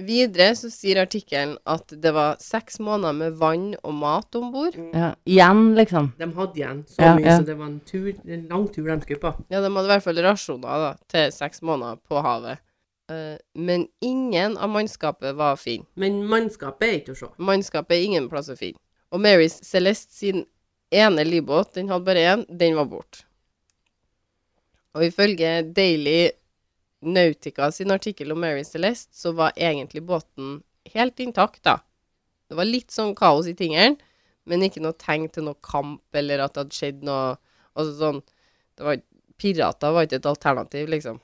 Videre 0.00 0.54
så 0.56 0.70
sier 0.72 1.02
artikkelen 1.02 1.58
at 1.68 1.92
det 2.00 2.14
var 2.16 2.38
seks 2.40 2.78
måneder 2.80 3.12
med 3.12 3.34
vann 3.36 3.66
og 3.84 3.92
mat 4.00 4.38
om 4.38 4.48
bord. 4.54 4.78
Ja. 4.96 5.10
Igjen, 5.28 5.74
liksom. 5.76 6.12
De 6.16 6.28
hadde 6.32 6.56
igjen 6.62 6.80
så 6.88 7.02
Ja, 7.02 7.10
mye, 7.18 7.26
ja. 7.26 7.34
så 7.36 7.44
det 7.44 7.56
var 7.58 7.66
en, 7.68 7.80
tur, 7.84 8.08
en 8.24 8.46
lang 8.48 8.64
tur 8.72 8.88
de 8.88 8.96
skulle 9.04 9.20
på. 9.20 9.32
Ja, 9.52 9.60
de 9.60 9.68
hadde 9.68 9.84
i 9.84 9.92
hvert 9.92 10.06
fall 10.06 10.22
rasjoner 10.24 10.86
da, 10.86 10.92
til 11.12 11.34
seks 11.36 11.60
måneder 11.60 12.00
på 12.08 12.22
havet. 12.24 12.62
Uh, 13.12 13.36
men 13.52 13.84
ingen 14.00 14.56
av 14.56 14.72
mannskapet 14.72 15.36
var 15.36 15.60
fin. 15.60 15.84
Men 16.00 16.22
mannskapet 16.24 16.88
er 16.88 16.96
ikke 17.02 17.12
å 17.12 17.20
se. 17.20 17.28
Mannskapet 17.36 17.98
er 17.98 18.06
ingen 18.06 18.30
plass 18.32 18.48
å 18.48 18.56
finne. 18.56 18.80
Og 19.12 19.20
Marys 19.20 19.58
Celeste 19.66 20.16
sin 20.16 20.46
ene 20.92 21.24
livbåt, 21.28 21.74
den 21.76 21.92
hadde 21.92 22.08
bare 22.08 22.24
én, 22.32 22.46
den 22.48 22.78
var 22.80 22.88
borte. 22.88 23.26
Og 24.96 25.04
ifølge 25.04 25.58
Daily 25.76 26.30
Nautica 27.02 27.70
sin 27.74 27.90
artikkel 27.90 28.32
om 28.34 28.40
Mary 28.40 28.62
Celeste, 28.64 29.10
så 29.16 29.32
var 29.34 29.56
egentlig 29.56 30.04
båten 30.06 30.60
helt 30.94 31.20
intakt, 31.20 31.62
da. 31.66 31.80
Det 32.48 32.58
var 32.58 32.68
litt 32.68 32.92
sånn 32.94 33.14
kaos 33.18 33.48
i 33.50 33.56
tingene, 33.58 33.96
men 34.46 34.64
ikke 34.66 34.82
noe 34.82 34.96
tegn 34.98 35.28
til 35.32 35.46
noe 35.46 35.58
kamp, 35.64 36.04
eller 36.18 36.42
at 36.42 36.54
det 36.54 36.64
hadde 36.64 36.78
skjedd 36.78 37.06
noe 37.06 37.38
Altså 37.72 37.92
sånn 37.96 38.18
det 38.76 38.84
var, 38.84 38.98
Pirater 39.40 39.94
var 39.94 40.04
ikke 40.04 40.18
et 40.20 40.26
alternativ, 40.28 40.90
liksom. 40.92 41.20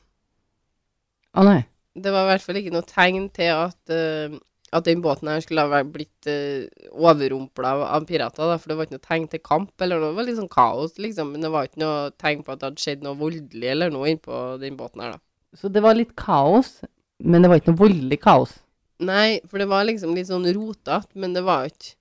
Å 1.37 1.45
nei. 1.45 1.59
Det 1.99 2.13
var 2.15 2.25
i 2.25 2.31
hvert 2.31 2.45
fall 2.45 2.59
ikke 2.61 2.73
noe 2.73 2.87
tegn 2.89 3.27
til 3.37 3.51
at, 3.53 3.93
uh, 3.93 4.39
at 4.73 4.87
den 4.87 5.03
båten 5.05 5.29
her 5.29 5.43
skulle 5.45 5.67
ha 5.69 5.83
blitt 5.85 6.29
uh, 6.31 6.65
overrumpla 6.95 7.75
av, 7.77 7.85
av 7.99 8.09
pirater, 8.09 8.49
da, 8.49 8.57
for 8.57 8.73
det 8.73 8.79
var 8.79 8.89
ikke 8.89 8.97
noe 8.97 9.07
tegn 9.11 9.29
til 9.33 9.45
kamp 9.45 9.85
eller 9.85 10.01
noe. 10.01 10.15
Det 10.15 10.21
var 10.23 10.29
litt 10.31 10.41
sånn 10.41 10.53
kaos, 10.53 10.97
liksom, 10.97 11.35
men 11.35 11.45
det 11.45 11.53
var 11.53 11.69
ikke 11.69 11.85
noe 11.85 12.11
tegn 12.17 12.45
på 12.47 12.55
at 12.55 12.63
det 12.63 12.71
hadde 12.71 12.85
skjedd 12.87 13.05
noe 13.05 13.21
voldelig 13.21 13.73
eller 13.75 13.93
noe 13.93 14.13
innpå 14.13 14.43
den 14.65 14.81
båten 14.81 15.05
her, 15.05 15.19
da. 15.19 15.25
Så 15.57 15.71
det 15.73 15.83
var 15.85 15.97
litt 15.97 16.15
kaos, 16.19 16.81
men 17.25 17.43
det 17.43 17.51
var 17.51 17.61
ikke 17.61 17.73
noe 17.73 17.83
voldelig 17.83 18.19
kaos. 18.25 18.57
Nei, 18.99 19.39
for 19.47 19.63
det 19.63 19.69
var 19.71 19.87
liksom 19.87 20.17
litt 20.17 20.29
sånn 20.29 20.49
rotete, 20.57 21.15
men 21.15 21.37
det 21.37 21.45
var 21.47 21.71
ikke 21.71 21.95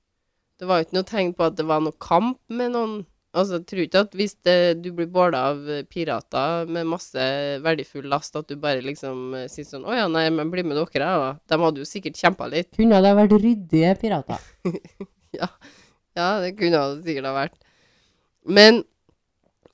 Det 0.57 0.65
var 0.65 0.81
ikke 0.81 0.95
noe 0.97 1.05
tegn 1.05 1.35
på 1.37 1.45
at 1.45 1.57
det 1.59 1.67
var 1.69 1.83
noe 1.85 1.93
kamp 2.01 2.39
med 2.49 2.73
noen 2.73 2.95
Altså, 3.37 3.59
jeg 3.59 3.65
tror 3.69 3.81
ikke 3.83 4.01
at 4.01 4.15
hvis 4.17 4.33
det, 4.47 4.55
du 4.81 4.87
blir 4.95 5.09
båla 5.13 5.41
av 5.51 5.59
pirater 5.91 6.69
med 6.73 6.87
masse 6.89 7.25
verdifull 7.61 8.07
last, 8.09 8.33
at 8.39 8.47
du 8.49 8.55
bare 8.57 8.81
liksom 8.81 9.35
eh, 9.37 9.45
sier 9.51 9.67
sånn 9.67 9.85
Å 9.85 9.93
ja, 9.93 10.07
nei, 10.09 10.23
men 10.33 10.49
bli 10.49 10.63
med 10.65 10.79
dere, 10.79 11.05
da. 11.05 11.27
De 11.45 11.59
hadde 11.61 11.83
jo 11.83 11.85
sikkert 11.85 12.17
kjempa 12.17 12.47
litt. 12.49 12.71
Kunne 12.79 12.97
det 13.03 13.11
ha 13.11 13.19
vært 13.19 13.37
ryddige 13.37 13.93
pirater? 14.01 14.49
Ja, 16.17 16.39
det 16.41 16.55
kunne 16.57 16.79
det 16.95 17.05
sikkert 17.05 17.27
ha 17.29 17.33
vært. 17.35 17.57
Men 18.49 18.79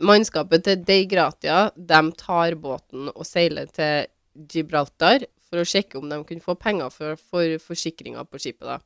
mannskapet 0.01 0.65
til 0.65 0.83
Dei 0.88 1.03
Gratia, 1.09 1.67
de 1.75 2.01
tar 2.19 2.57
båten 2.59 3.12
og 3.13 3.25
seiler 3.27 3.69
til 3.73 4.07
Gibraltar 4.50 5.27
for 5.50 5.62
å 5.62 5.67
sjekke 5.67 6.00
om 6.00 6.09
de 6.09 6.21
kunne 6.25 6.43
få 6.43 6.55
penger 6.57 6.89
for, 6.93 7.19
for 7.29 7.57
forsikringa 7.62 8.25
på 8.25 8.41
skipet, 8.41 8.65
da. 8.65 8.79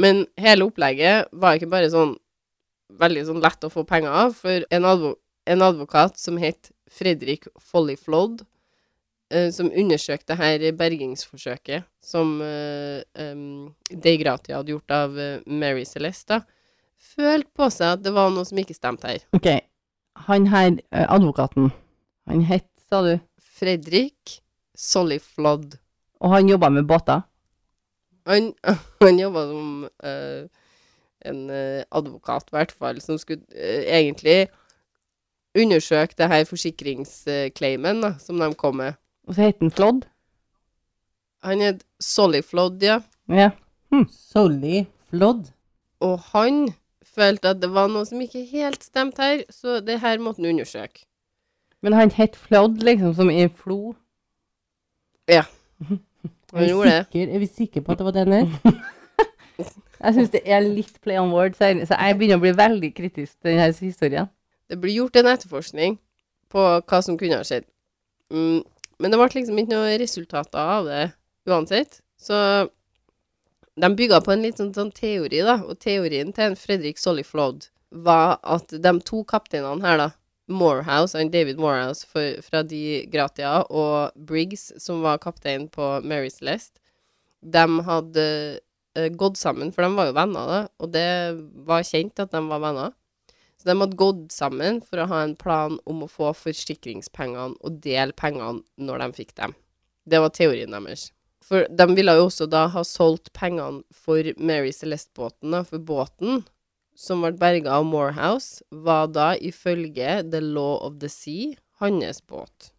Men 0.00 0.24
hele 0.40 0.68
opplegget 0.68 1.30
var 1.32 1.56
ikke 1.56 1.70
bare 1.72 1.90
sånn 1.92 2.14
veldig 3.00 3.24
sånn 3.28 3.42
lett 3.42 3.66
å 3.66 3.72
få 3.72 3.84
penger 3.88 4.14
av, 4.26 4.36
for 4.38 4.64
en, 4.70 4.86
advo 4.86 5.14
en 5.50 5.64
advokat 5.64 6.18
som 6.20 6.38
het 6.42 6.70
Fredrik 6.90 7.46
Folliflod, 7.70 8.42
eh, 9.32 9.48
som 9.54 9.70
undersøkte 9.70 10.36
her 10.38 10.64
bergingsforsøket 10.78 11.86
som 12.02 12.38
eh, 12.42 13.02
um, 13.14 13.70
De 13.90 14.16
Gratia 14.20 14.58
hadde 14.58 14.74
gjort 14.74 14.96
av 14.96 15.18
eh, 15.18 15.36
Mary 15.46 15.86
Celeste, 15.88 16.42
følte 17.14 17.50
på 17.56 17.70
seg 17.72 17.96
at 17.96 18.04
det 18.04 18.14
var 18.14 18.32
noe 18.34 18.46
som 18.48 18.58
ikke 18.60 18.76
stemte 18.76 19.08
her. 19.08 19.22
Ok, 19.36 19.48
han 20.26 20.46
her, 20.52 20.76
eh, 20.92 21.06
advokaten, 21.08 21.70
han 22.28 22.44
het, 22.48 22.66
sa 22.90 23.02
du, 23.06 23.18
Fredrik 23.40 24.40
Solliflod. 24.76 25.78
og 26.20 26.34
han 26.34 26.48
jobba 26.48 26.68
med 26.68 26.84
båter. 26.88 27.20
Han, 28.26 28.52
han 29.02 29.18
jobba 29.18 29.46
som 29.48 29.88
uh, 30.04 30.48
en 31.24 31.50
eh, 31.50 31.84
advokat, 31.90 32.48
i 32.48 32.56
hvert 32.56 32.72
fall, 32.72 33.00
som 33.00 33.18
skulle 33.18 33.44
uh, 33.52 33.84
egentlig 33.88 34.48
undersøke 35.56 36.14
det 36.18 36.28
her 36.28 36.44
forsikringsclaimen 36.44 38.02
da, 38.04 38.14
som 38.20 38.38
de 38.40 38.52
kom 38.54 38.76
med. 38.80 38.98
Og 39.28 39.34
så 39.34 39.48
het 39.48 39.60
han 39.60 39.70
Flodd. 39.70 40.04
Han 41.44 41.60
het 41.64 41.84
Solliflod, 42.00 42.82
ja. 42.82 43.00
Ja. 43.28 43.50
Hm. 43.92 44.06
Solliflod. 44.12 45.50
Og 46.00 46.20
han 46.32 46.68
følte 47.14 47.54
at 47.54 47.62
det 47.62 47.70
var 47.74 47.90
noe 47.92 48.06
som 48.08 48.20
ikke 48.22 48.44
helt 48.50 48.84
stemte 48.84 49.22
her, 49.24 49.42
så 49.50 49.80
det 49.84 50.00
her 50.02 50.20
måtte 50.22 50.42
han 50.42 50.52
undersøke. 50.52 51.04
Men 51.82 51.96
han 51.96 52.12
het 52.12 52.36
Flodd, 52.36 52.82
liksom, 52.84 53.14
som 53.16 53.30
i 53.32 53.48
flo. 53.48 53.94
Ja. 55.28 55.46
Han 56.50 56.66
gjorde 56.66 57.04
det. 57.12 57.28
er 57.30 57.38
vi 57.38 57.46
sikre 57.46 57.80
på 57.80 57.92
at 57.92 58.00
det 58.00 58.04
var 58.08 58.14
den 58.16 58.32
her? 58.32 58.48
Jeg 60.00 60.14
syns 60.16 60.32
det 60.32 60.40
er 60.48 60.64
litt 60.64 60.96
play 61.04 61.18
on 61.20 61.30
words 61.30 61.60
her, 61.60 61.76
så 61.84 61.96
jeg 62.00 62.16
begynner 62.16 62.38
å 62.38 62.42
bli 62.42 62.52
veldig 62.56 62.88
kritisk 62.96 63.34
til 63.36 63.50
denne 63.50 63.66
historien. 63.76 64.30
Det 64.70 64.78
blir 64.80 64.96
gjort 64.96 65.18
en 65.20 65.28
etterforskning 65.28 65.98
på 66.50 66.62
hva 66.80 67.00
som 67.04 67.18
kunne 67.20 67.36
ha 67.36 67.44
skjedd. 67.44 67.66
Mm, 68.32 68.62
men 68.96 69.12
det 69.12 69.18
ble 69.20 69.28
liksom 69.34 69.60
ikke 69.60 69.74
noe 69.74 69.98
resultater 70.00 70.72
av 70.78 70.88
det 70.88 71.02
uansett. 71.50 72.00
Så 72.16 72.38
de 73.80 73.90
bygga 73.96 74.20
på 74.24 74.34
en 74.34 74.44
litt 74.44 74.60
sånn, 74.60 74.74
sånn 74.76 74.92
teori, 74.94 75.42
da. 75.46 75.60
Og 75.64 75.78
teorien 75.82 76.32
til 76.36 76.50
en 76.50 76.58
Fredrik 76.58 77.00
Solliflod 77.00 77.70
var 77.90 78.38
at 78.46 78.70
de 78.70 78.92
to 79.06 79.22
kapteinene 79.28 79.84
her, 79.86 80.00
da, 80.00 80.10
Morehouse, 80.50 81.14
han 81.14 81.30
David 81.30 81.60
Morehouse 81.62 82.06
for, 82.06 82.40
fra 82.42 82.64
De 82.66 83.04
Gratia, 83.10 83.60
og 83.70 84.16
Briggs, 84.16 84.72
som 84.82 85.04
var 85.04 85.22
kaptein 85.22 85.68
på 85.70 85.92
Mary 86.02 86.30
Celeste, 86.32 86.80
de 87.40 87.64
hadde 87.86 88.24
uh, 88.98 89.08
gått 89.16 89.38
sammen, 89.40 89.70
for 89.72 89.86
de 89.86 89.94
var 89.94 90.10
jo 90.10 90.16
venner, 90.18 90.50
da, 90.50 90.60
og 90.82 90.90
det 90.96 91.06
var 91.68 91.86
kjent 91.86 92.20
at 92.20 92.34
de 92.34 92.42
var 92.50 92.64
venner. 92.66 92.96
Så 93.60 93.68
de 93.68 93.76
hadde 93.76 94.00
gått 94.00 94.32
sammen 94.32 94.80
for 94.82 95.02
å 95.02 95.08
ha 95.10 95.22
en 95.22 95.36
plan 95.38 95.76
om 95.88 96.02
å 96.02 96.10
få 96.10 96.32
forsikringspengene 96.32 97.60
og 97.60 97.80
dele 97.84 98.16
pengene 98.16 98.62
når 98.80 99.04
de 99.04 99.08
fikk 99.20 99.34
dem. 99.36 99.54
Det 100.08 100.20
var 100.22 100.32
teorien 100.32 100.72
deres. 100.72 101.10
For 101.50 101.66
de 101.66 101.86
ville 101.96 102.14
jo 102.14 102.28
også 102.28 102.46
da 102.46 102.68
ha 102.70 102.82
solgt 102.86 103.32
pengene 103.34 103.82
for 103.90 104.22
Mary 104.38 104.70
Celeste-båten, 104.70 105.50
da, 105.50 105.64
for 105.66 105.82
båten 105.82 106.44
som 106.94 107.24
ble 107.24 107.32
berga 107.40 107.80
av 107.80 107.88
Morehouse, 107.88 108.62
var 108.70 109.08
da 109.10 109.32
ifølge 109.34 110.20
The 110.30 110.42
Law 110.44 110.78
of 110.86 111.00
the 111.02 111.10
Sea 111.10 111.56
hans 111.80 112.20
båt. 112.22 112.70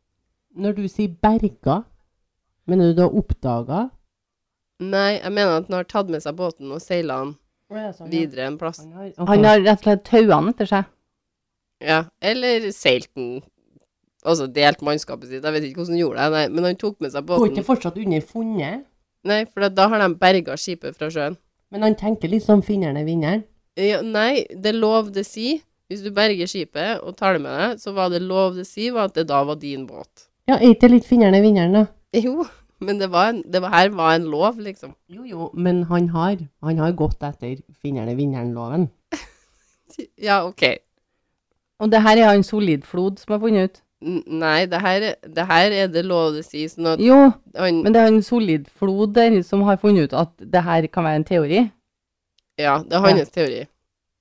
Når 0.56 0.78
du 0.78 0.86
sier 0.92 1.12
berga, 1.24 1.82
mener 2.70 2.92
du 2.92 3.00
du 3.00 3.04
har 3.04 3.18
oppdaga? 3.18 3.82
Nei, 4.82 5.20
jeg 5.20 5.34
mener 5.36 5.60
at 5.60 5.70
han 5.70 5.78
har 5.82 5.88
tatt 5.90 6.12
med 6.14 6.24
seg 6.24 6.38
båten 6.40 6.72
og 6.72 6.82
seila 6.84 7.22
den 7.26 7.36
videre 8.12 8.48
en 8.48 8.60
plass. 8.62 8.82
Han 8.84 8.94
har, 8.96 9.12
Han 9.28 9.48
har 9.48 9.62
rett 9.62 9.82
og 9.82 9.88
slett 9.88 10.06
taua 10.08 10.40
den 10.40 10.52
etter 10.54 10.70
seg. 10.70 10.90
Ja, 11.82 12.04
eller 12.22 12.70
seilt 12.76 13.10
den. 13.18 13.42
Altså 14.22 14.46
delt 14.54 14.84
mannskapet 14.86 15.32
sitt. 15.32 15.42
Jeg 15.44 15.56
vet 15.56 15.66
ikke 15.66 15.82
hvordan 15.82 15.96
han 15.96 16.02
gjorde 16.04 16.26
det, 16.26 16.34
nei, 16.36 16.44
men 16.54 16.68
han 16.70 16.80
tok 16.82 17.00
med 17.02 17.14
seg 17.14 17.26
båten. 17.26 17.42
Går 17.42 17.56
ikke 17.56 17.68
fortsatt 17.72 17.98
under 18.02 18.26
funnet? 18.34 18.84
Nei, 19.28 19.40
for 19.50 19.66
da 19.70 19.88
har 19.90 20.04
de 20.04 20.10
berga 20.22 20.58
skipet 20.58 20.98
fra 20.98 21.10
sjøen. 21.14 21.38
Men 21.72 21.86
han 21.86 21.98
tenker 21.98 22.30
litt 22.30 22.46
som 22.46 22.62
finneren 22.66 23.00
er 23.00 23.08
vinneren. 23.08 23.46
Ja, 23.80 24.02
nei, 24.04 24.44
det 24.52 24.76
lov 24.76 25.14
det 25.16 25.24
si. 25.30 25.62
Hvis 25.92 26.04
du 26.06 26.12
berger 26.16 26.48
skipet 26.48 27.02
og 27.04 27.18
tar 27.20 27.36
det 27.36 27.44
med 27.44 27.58
deg, 27.60 27.82
så 27.82 27.92
var 27.96 28.12
det 28.14 28.22
lov 28.24 28.56
det 28.56 28.64
si 28.70 28.90
var 28.94 29.10
at 29.10 29.18
det 29.18 29.26
da 29.28 29.42
var 29.48 29.58
din 29.60 29.84
båt. 29.90 30.28
Ja, 30.48 30.56
er 30.58 30.72
ikke 30.72 30.86
det 30.88 30.92
litt 30.94 31.10
finneren 31.10 31.36
er 31.36 31.44
vinneren, 31.44 31.76
da? 31.76 31.84
Jo, 32.16 32.46
men 32.84 33.02
det, 33.02 33.10
var 33.12 33.34
en, 33.34 33.42
det 33.52 33.62
var, 33.64 33.74
her 33.76 33.92
var 33.96 34.16
en 34.16 34.30
lov, 34.32 34.60
liksom. 34.64 34.94
Jo, 35.12 35.26
jo, 35.28 35.50
men 35.54 35.84
han 35.90 36.10
har, 36.16 36.40
han 36.66 36.80
har 36.82 36.96
gått 36.98 37.24
etter 37.28 37.60
finneren 37.82 38.12
er 38.12 38.20
vinneren-loven. 38.20 38.90
Ja, 40.22 40.46
OK. 40.48 40.64
Og 41.84 41.90
det 41.92 42.00
her 42.06 42.18
er 42.22 42.30
han 42.32 42.46
Solidflod 42.48 43.20
som 43.20 43.34
har 43.36 43.42
funnet 43.44 43.68
ut. 43.68 43.82
Nei, 44.02 44.66
det 44.66 44.80
her, 44.82 45.04
det 45.22 45.44
her 45.46 45.74
er 45.84 45.90
det 45.94 46.02
lov 46.10 46.40
å 46.40 46.46
si, 46.46 46.64
sånn 46.72 46.98
Jo, 47.04 47.20
han 47.54 47.84
men 47.86 47.94
det 47.94 48.02
er 48.02 48.10
en 48.10 48.24
solid 48.26 48.66
flod 48.74 49.14
der 49.14 49.36
som 49.46 49.62
har 49.68 49.78
funnet 49.82 50.10
ut 50.10 50.16
at 50.18 50.34
det 50.42 50.64
her 50.66 50.88
kan 50.90 51.06
være 51.06 51.22
en 51.22 51.28
teori. 51.28 51.60
Ja, 52.58 52.80
det 52.82 52.98
er 52.98 53.06
hans 53.06 53.34
teori. 53.36 53.62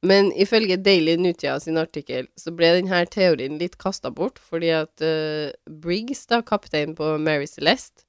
Men 0.05 0.31
ifølge 0.33 0.79
Daily 0.81 1.17
Nutia 1.21 1.59
sin 1.61 1.81
artikkel, 1.81 2.29
så 2.37 2.53
ble 2.57 2.71
denne 2.79 3.03
teorien 3.13 3.59
litt 3.61 3.77
kasta 3.81 4.13
bort, 4.13 4.39
fordi 4.41 4.71
at 4.73 5.05
uh, 5.05 5.51
Briggs, 5.69 6.25
da, 6.29 6.41
kaptein 6.45 6.95
på 6.97 7.17
Mary 7.21 7.49
Celeste, 7.49 8.07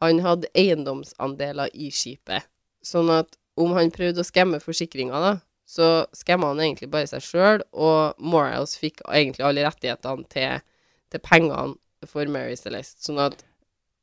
han 0.00 0.20
hadde 0.24 0.48
eiendomsandeler 0.56 1.72
i 1.72 1.90
skipet. 1.92 2.48
Sånn 2.84 3.10
at 3.12 3.36
om 3.56 3.72
han 3.76 3.92
prøvde 3.92 4.20
å 4.20 4.28
skamme 4.28 4.60
forsikringa, 4.64 5.20
da, 5.20 5.34
så 5.68 6.06
skamma 6.16 6.52
han 6.52 6.62
egentlig 6.62 6.88
bare 6.92 7.08
seg 7.10 7.24
sjøl, 7.24 7.64
og 7.72 8.16
Morehouse 8.20 8.78
fikk 8.80 9.02
egentlig 9.08 9.44
alle 9.44 9.64
rettighetene 9.66 10.28
til, 10.32 10.64
til 11.12 11.22
pengene 11.24 11.76
for 12.06 12.28
Mary 12.30 12.56
Celeste. 12.58 13.02
Sånn 13.06 13.20
at 13.22 13.42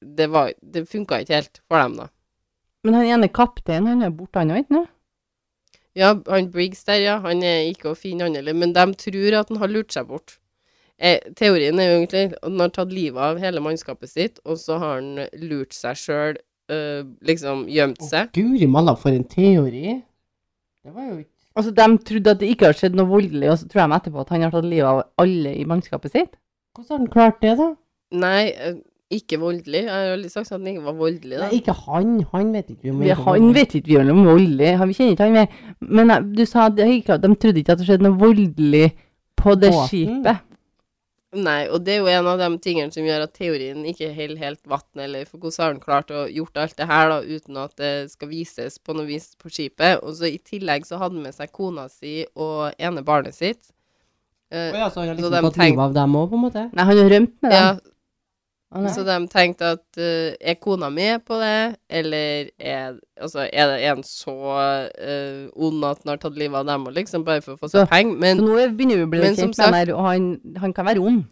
det, 0.04 0.30
var, 0.34 0.54
det 0.62 0.86
funka 0.92 1.22
ikke 1.24 1.40
helt 1.40 1.62
for 1.68 1.80
dem, 1.80 1.98
da. 2.02 2.10
Men 2.84 3.00
han 3.00 3.10
ene 3.18 3.32
kapteinen, 3.32 3.90
han 3.94 4.08
er 4.08 4.16
borte, 4.16 4.42
han 4.42 4.52
òg, 4.52 4.66
ikke 4.66 4.78
nå? 4.78 4.86
Ja, 5.96 6.14
han 6.28 6.50
Briggs 6.52 6.82
der, 6.88 7.02
ja. 7.04 7.18
Han 7.24 7.44
er 7.48 7.68
ikke 7.70 7.92
å 7.92 7.98
finne, 7.98 8.28
han 8.28 8.40
heller. 8.40 8.58
Men 8.58 8.74
de 8.76 8.88
tror 9.00 9.38
at 9.40 9.52
han 9.54 9.62
har 9.62 9.72
lurt 9.72 9.94
seg 9.96 10.10
bort. 10.10 10.38
Eh, 10.98 11.20
teorien 11.38 11.80
er 11.80 11.90
jo 11.90 12.00
egentlig 12.00 12.24
at 12.32 12.48
han 12.48 12.64
har 12.64 12.74
tatt 12.76 12.96
livet 12.96 13.22
av 13.24 13.40
hele 13.42 13.64
mannskapet 13.64 14.12
sitt, 14.12 14.42
og 14.48 14.60
så 14.62 14.80
har 14.82 14.98
han 15.00 15.28
lurt 15.42 15.76
seg 15.76 16.00
sjøl, 16.00 16.42
liksom 17.28 17.68
gjemt 17.70 18.02
seg. 18.08 18.32
Guri 18.34 18.68
malla, 18.72 18.96
for 18.98 19.14
en 19.14 19.26
teori. 19.30 20.00
Det 20.84 20.94
var 20.96 21.10
jo 21.12 21.22
ikke 21.22 21.34
Altså, 21.54 21.70
de 21.70 21.86
trodde 22.02 22.32
at 22.34 22.40
det 22.42 22.48
ikke 22.50 22.66
har 22.66 22.78
skjedd 22.78 22.96
noe 22.98 23.06
voldelig, 23.06 23.50
og 23.52 23.60
så 23.62 23.68
tror 23.70 23.84
de 23.84 23.98
etterpå 24.00 24.22
at 24.24 24.32
han 24.34 24.42
har 24.42 24.54
tatt 24.56 24.66
livet 24.66 24.90
av 24.90 25.02
alle 25.22 25.52
i 25.54 25.66
mannskapet 25.70 26.16
sitt. 26.16 26.32
Hvordan 26.74 26.90
har 26.90 26.98
han 26.98 27.08
klart 27.14 27.42
det, 27.42 27.54
da? 27.60 27.68
Nei, 28.18 28.48
eh, 28.50 28.76
ikke 29.14 29.38
voldelig. 29.42 29.84
Jeg 29.84 29.92
har 29.94 30.14
aldri 30.16 30.30
sagt 30.30 30.52
at 30.52 30.58
han 30.58 30.68
ikke 30.72 30.84
var 30.88 30.96
voldelig, 30.98 31.38
da. 31.38 31.48
Nei, 31.50 31.60
ikke 31.60 31.76
han. 31.86 32.14
Han 32.32 32.54
vet 32.54 32.70
ikke 32.74 32.82
vi 32.88 32.90
om 32.94 33.02
er 33.04 33.20
han 33.28 33.52
vet 33.54 33.76
ikke 33.78 33.92
vi 33.92 33.98
om 34.02 34.24
voldelig. 34.26 34.72
Han- 34.78 34.88
Vi 34.90 34.94
kjenner 34.98 35.12
ikke 35.14 35.28
han 35.28 35.34
mer. 35.34 35.48
Men 35.82 36.12
eh, 36.12 36.20
du 36.40 36.46
sa 36.46 36.66
at 36.66 36.76
de 36.76 37.36
trodde 37.36 37.62
ikke 37.62 37.72
at 37.76 37.78
det 37.78 37.88
skjedde 37.88 38.08
noe 38.08 38.18
voldelig 38.18 38.88
på 39.38 39.54
det 39.60 39.70
Båten? 39.72 39.88
skipet. 39.92 40.42
Nei, 41.34 41.68
og 41.68 41.82
det 41.84 41.96
er 41.96 41.98
jo 42.04 42.10
en 42.14 42.28
av 42.30 42.38
de 42.38 42.58
tingene 42.62 42.94
som 42.94 43.02
gjør 43.04 43.24
at 43.26 43.34
teorien 43.34 43.80
ikke 43.90 44.12
holder 44.14 44.38
helt 44.38 44.60
vann, 44.70 44.86
eller 45.02 45.26
for 45.26 45.40
hvordan 45.42 45.64
har 45.64 45.72
han 45.74 45.80
klart 45.82 46.12
å 46.14 46.28
gjort 46.30 46.58
alt 46.62 46.76
det 46.78 46.86
her 46.86 47.10
da, 47.10 47.22
uten 47.26 47.58
at 47.58 47.74
det 47.82 48.12
skal 48.12 48.30
vises 48.30 48.78
på 48.78 48.94
noe 48.94 49.08
vis 49.10 49.32
på 49.42 49.50
skipet. 49.50 50.04
Og 50.06 50.14
så 50.14 50.30
i 50.30 50.38
tillegg 50.38 50.86
så 50.86 51.00
hadde 51.02 51.16
han 51.18 51.24
med 51.24 51.34
seg 51.34 51.50
kona 51.52 51.88
si 51.90 52.26
og 52.38 52.74
ene 52.78 53.02
barnet 53.02 53.34
sitt. 53.34 53.73
Eh, 54.54 54.70
Å 54.70 54.78
ja, 54.84 54.90
så 54.94 55.02
han 55.02 55.08
har 55.10 55.16
Så 55.18 55.22
liksom 55.22 55.34
de 55.34 55.42
tatt 55.48 55.56
tenk- 55.58 55.74
livet 55.74 55.84
av 55.88 55.94
dem 55.98 56.16
òg, 56.20 56.30
på 56.30 56.38
en 56.38 56.44
måte? 56.46 56.64
Nei, 56.78 56.86
han 56.86 56.98
har 57.02 57.10
rømt 57.18 57.34
med 57.42 57.52
dem. 57.52 57.58
Ja. 57.58 57.74
nei. 58.82 58.92
så 58.94 59.04
de 59.06 59.16
tenkte 59.30 59.68
at 59.76 59.84
uh, 60.02 60.34
er 60.42 60.56
kona 60.62 60.88
mi 60.90 61.08
på 61.22 61.38
det, 61.42 61.76
eller 61.90 62.48
er, 62.58 62.96
altså, 63.22 63.44
er 63.52 63.68
det 63.74 63.84
en 63.92 64.02
så 64.06 64.34
uh, 64.34 65.50
ond 65.68 65.84
at 65.86 66.00
han 66.04 66.14
har 66.16 66.22
tatt 66.24 66.38
livet 66.42 66.58
av 66.62 66.66
dem, 66.70 66.88
òg, 66.90 66.96
liksom 66.98 67.26
bare 67.28 67.42
for 67.46 67.54
å 67.54 67.62
få 67.62 67.70
seg 67.70 67.86
penger? 67.92 68.18
Men 68.18 68.38
Så 68.42 68.48
nå 68.48 68.58
er- 68.64 68.74
begynner 68.74 68.98
vi 68.98 69.06
å 69.06 69.12
bli 69.14 69.22
kjent 69.36 69.58
med 69.74 69.94
han 69.94 70.28
han, 70.58 70.74
kan 70.74 70.86
være 70.90 71.02
ond. 71.06 71.24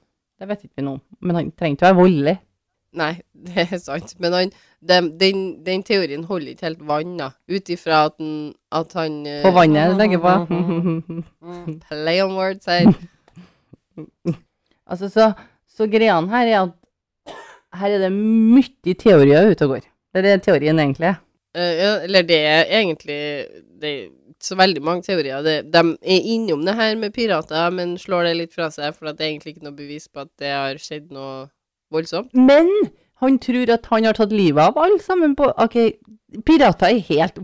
Det 0.41 0.47
vet 0.49 0.63
ikke 0.65 0.81
vi 0.81 0.87
om. 0.87 1.01
Men 1.21 1.35
han 1.35 1.51
trenger 1.51 1.77
ikke 1.77 1.89
være 1.89 1.99
voldelig. 2.01 2.37
Nei, 2.97 3.13
det 3.47 3.67
er 3.69 3.79
sant. 3.79 4.15
Men 4.19 4.35
han, 4.35 4.51
den, 4.83 5.11
den, 5.19 5.45
den 5.65 5.85
teorien 5.87 6.25
holder 6.27 6.53
ikke 6.53 6.67
helt 6.69 6.83
vann, 6.87 7.15
da. 7.19 7.31
Ut 7.51 7.71
ifra 7.71 8.05
at, 8.09 8.19
at 8.81 8.97
han 8.99 9.21
eh, 9.29 9.41
På 9.45 9.53
vannet, 9.55 9.95
tenker 9.99 10.19
jeg 10.19 10.23
på. 10.25 11.23
Play 11.87 12.21
on 12.23 12.35
words 12.39 12.67
her. 12.67 12.91
altså, 14.91 15.09
så, 15.09 15.31
så 15.71 15.87
greiene 15.91 16.31
her 16.31 16.47
er 16.47 16.61
at 16.65 16.77
her 17.79 17.95
er 17.95 18.03
det 18.03 18.11
mye 18.13 18.95
teorier 18.99 19.51
ute 19.51 19.67
og 19.67 19.77
går. 19.77 19.85
Det 20.11 20.19
er 20.19 20.27
det 20.27 20.41
teorien 20.43 20.79
egentlig 20.79 21.13
er. 21.13 21.21
Uh, 21.51 21.73
ja, 21.75 21.91
eller 22.05 22.23
det 22.23 22.37
er 22.47 22.69
egentlig 22.77 23.15
Det 23.81 23.89
er 23.89 24.03
ikke 24.07 24.45
så 24.47 24.55
veldig 24.55 24.83
mange 24.83 25.03
teorier. 25.03 25.43
Det, 25.43 25.55
de 25.71 25.81
er 26.01 26.27
innom 26.33 26.63
det 26.65 26.75
her 26.75 26.95
med 26.99 27.13
pirater, 27.15 27.69
men 27.75 27.97
slår 27.99 28.29
det 28.29 28.37
litt 28.39 28.55
fra 28.55 28.69
seg, 28.71 28.95
for 28.95 29.11
det 29.11 29.23
er 29.23 29.33
egentlig 29.33 29.55
ikke 29.55 29.67
noe 29.67 29.75
bevis 29.77 30.07
på 30.07 30.23
at 30.23 30.31
det 30.41 30.51
har 30.51 30.79
skjedd 30.81 31.11
noe 31.15 31.49
voldsomt. 31.91 32.33
Men 32.33 32.69
han 33.21 33.37
tror 33.39 33.69
at 33.73 33.85
han 33.91 34.07
har 34.07 34.17
tatt 34.17 34.33
livet 34.33 34.71
av 34.71 34.79
alle 34.81 35.01
sammen 35.03 35.35
på 35.37 35.51
OK, 35.61 35.77
pirater 36.47 36.89
er 36.89 37.05
helt 37.11 37.37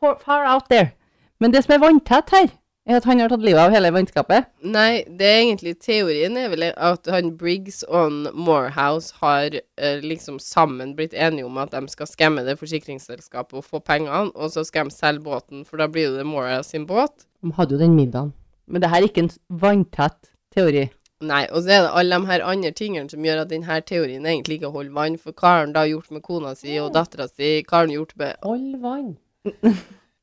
far 0.00 0.46
out 0.48 0.70
there. 0.70 0.92
Men 1.40 1.52
det 1.52 1.64
som 1.64 1.74
er 1.76 1.84
vanntett 1.84 2.32
her, 2.34 2.50
er 2.88 2.96
at 2.98 3.06
han 3.06 3.20
har 3.20 3.30
tatt 3.30 3.44
livet 3.44 3.60
av 3.60 3.74
hele 3.74 3.90
vannskapet. 3.94 4.48
Nei, 4.64 5.02
det 5.06 5.26
er 5.26 5.42
egentlig 5.42 5.74
teorien 5.84 6.36
er 6.40 6.48
vel 6.52 6.66
at 6.70 7.08
han 7.12 7.34
Briggs 7.38 7.82
og 7.86 8.32
Morehouse 8.34 9.14
har 9.20 9.54
eh, 9.60 10.00
liksom 10.02 10.40
sammen 10.42 10.94
blitt 10.98 11.14
enige 11.14 11.46
om 11.46 11.58
at 11.60 11.74
de 11.76 11.84
skal 11.92 12.08
skamme 12.08 12.44
det 12.46 12.58
forsikringsselskapet 12.60 13.60
og 13.60 13.66
få 13.66 13.82
pengene, 13.84 14.32
og 14.34 14.52
så 14.54 14.64
skal 14.66 14.88
de 14.88 14.96
selge 14.96 15.24
båten, 15.28 15.64
for 15.68 15.80
da 15.80 15.88
blir 15.92 16.16
det 16.16 16.26
Morehouse 16.26 16.72
sin 16.72 16.88
båt. 16.88 17.26
De 17.44 17.52
hadde 17.56 17.76
jo 17.76 17.82
den 17.82 17.96
middagen. 17.98 18.32
Men 18.66 18.82
det 18.82 18.90
her 18.90 19.02
er 19.02 19.10
ikke 19.10 19.26
en 19.26 19.34
vanntett 19.62 20.32
teori. 20.54 20.88
Nei, 21.20 21.42
og 21.52 21.60
så 21.64 21.74
er 21.74 21.82
det 21.84 21.90
alle 22.00 22.16
de 22.16 22.28
her 22.30 22.42
andre 22.48 22.70
tingene 22.72 23.10
som 23.12 23.24
gjør 23.24 23.42
at 23.42 23.50
denne 23.50 23.80
teorien 23.84 24.24
egentlig 24.24 24.56
ikke 24.56 24.70
holder 24.72 24.94
vann. 24.96 25.18
For 25.20 25.36
hva 25.36 25.50
har 25.54 25.66
han 25.66 25.74
da 25.74 25.82
gjort 25.88 26.10
med 26.14 26.22
kona 26.24 26.54
si 26.56 26.78
og 26.80 26.94
dattera 26.94 27.26
si? 27.28 27.58
Hva 27.66 27.76
har 27.82 27.88
han 27.88 27.92
gjort 27.92 28.14
med 28.20 28.46
Hold 28.46 28.78
vann. 28.80 29.10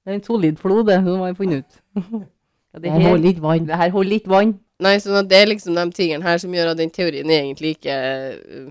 Det 0.08 0.14
er 0.14 0.22
en 0.22 0.24
solid 0.24 0.56
flod, 0.56 0.86
det, 0.88 1.02
som 1.04 1.20
har 1.20 1.34
funnet 1.38 1.66
ut. 1.66 1.80
Ja, 2.74 2.80
det, 2.82 2.92
Det 2.92 3.04
holder 3.08 3.24
litt 3.24 3.38
vann. 3.42 3.68
det 3.68 3.78
her 3.80 3.90
holder 3.90 4.10
litt 4.12 4.26
vann. 4.30 4.50
Nei, 4.84 4.98
sånn 5.02 5.16
at 5.18 5.30
det 5.32 5.38
er 5.40 5.48
liksom 5.50 5.74
de 5.78 5.86
tingene 5.96 6.24
her 6.28 6.38
som 6.38 6.52
gjør 6.54 6.74
at 6.74 6.78
den 6.78 6.92
teorien 6.94 7.32
egentlig 7.32 7.72
ikke 7.78 7.96
uh, 7.98 8.68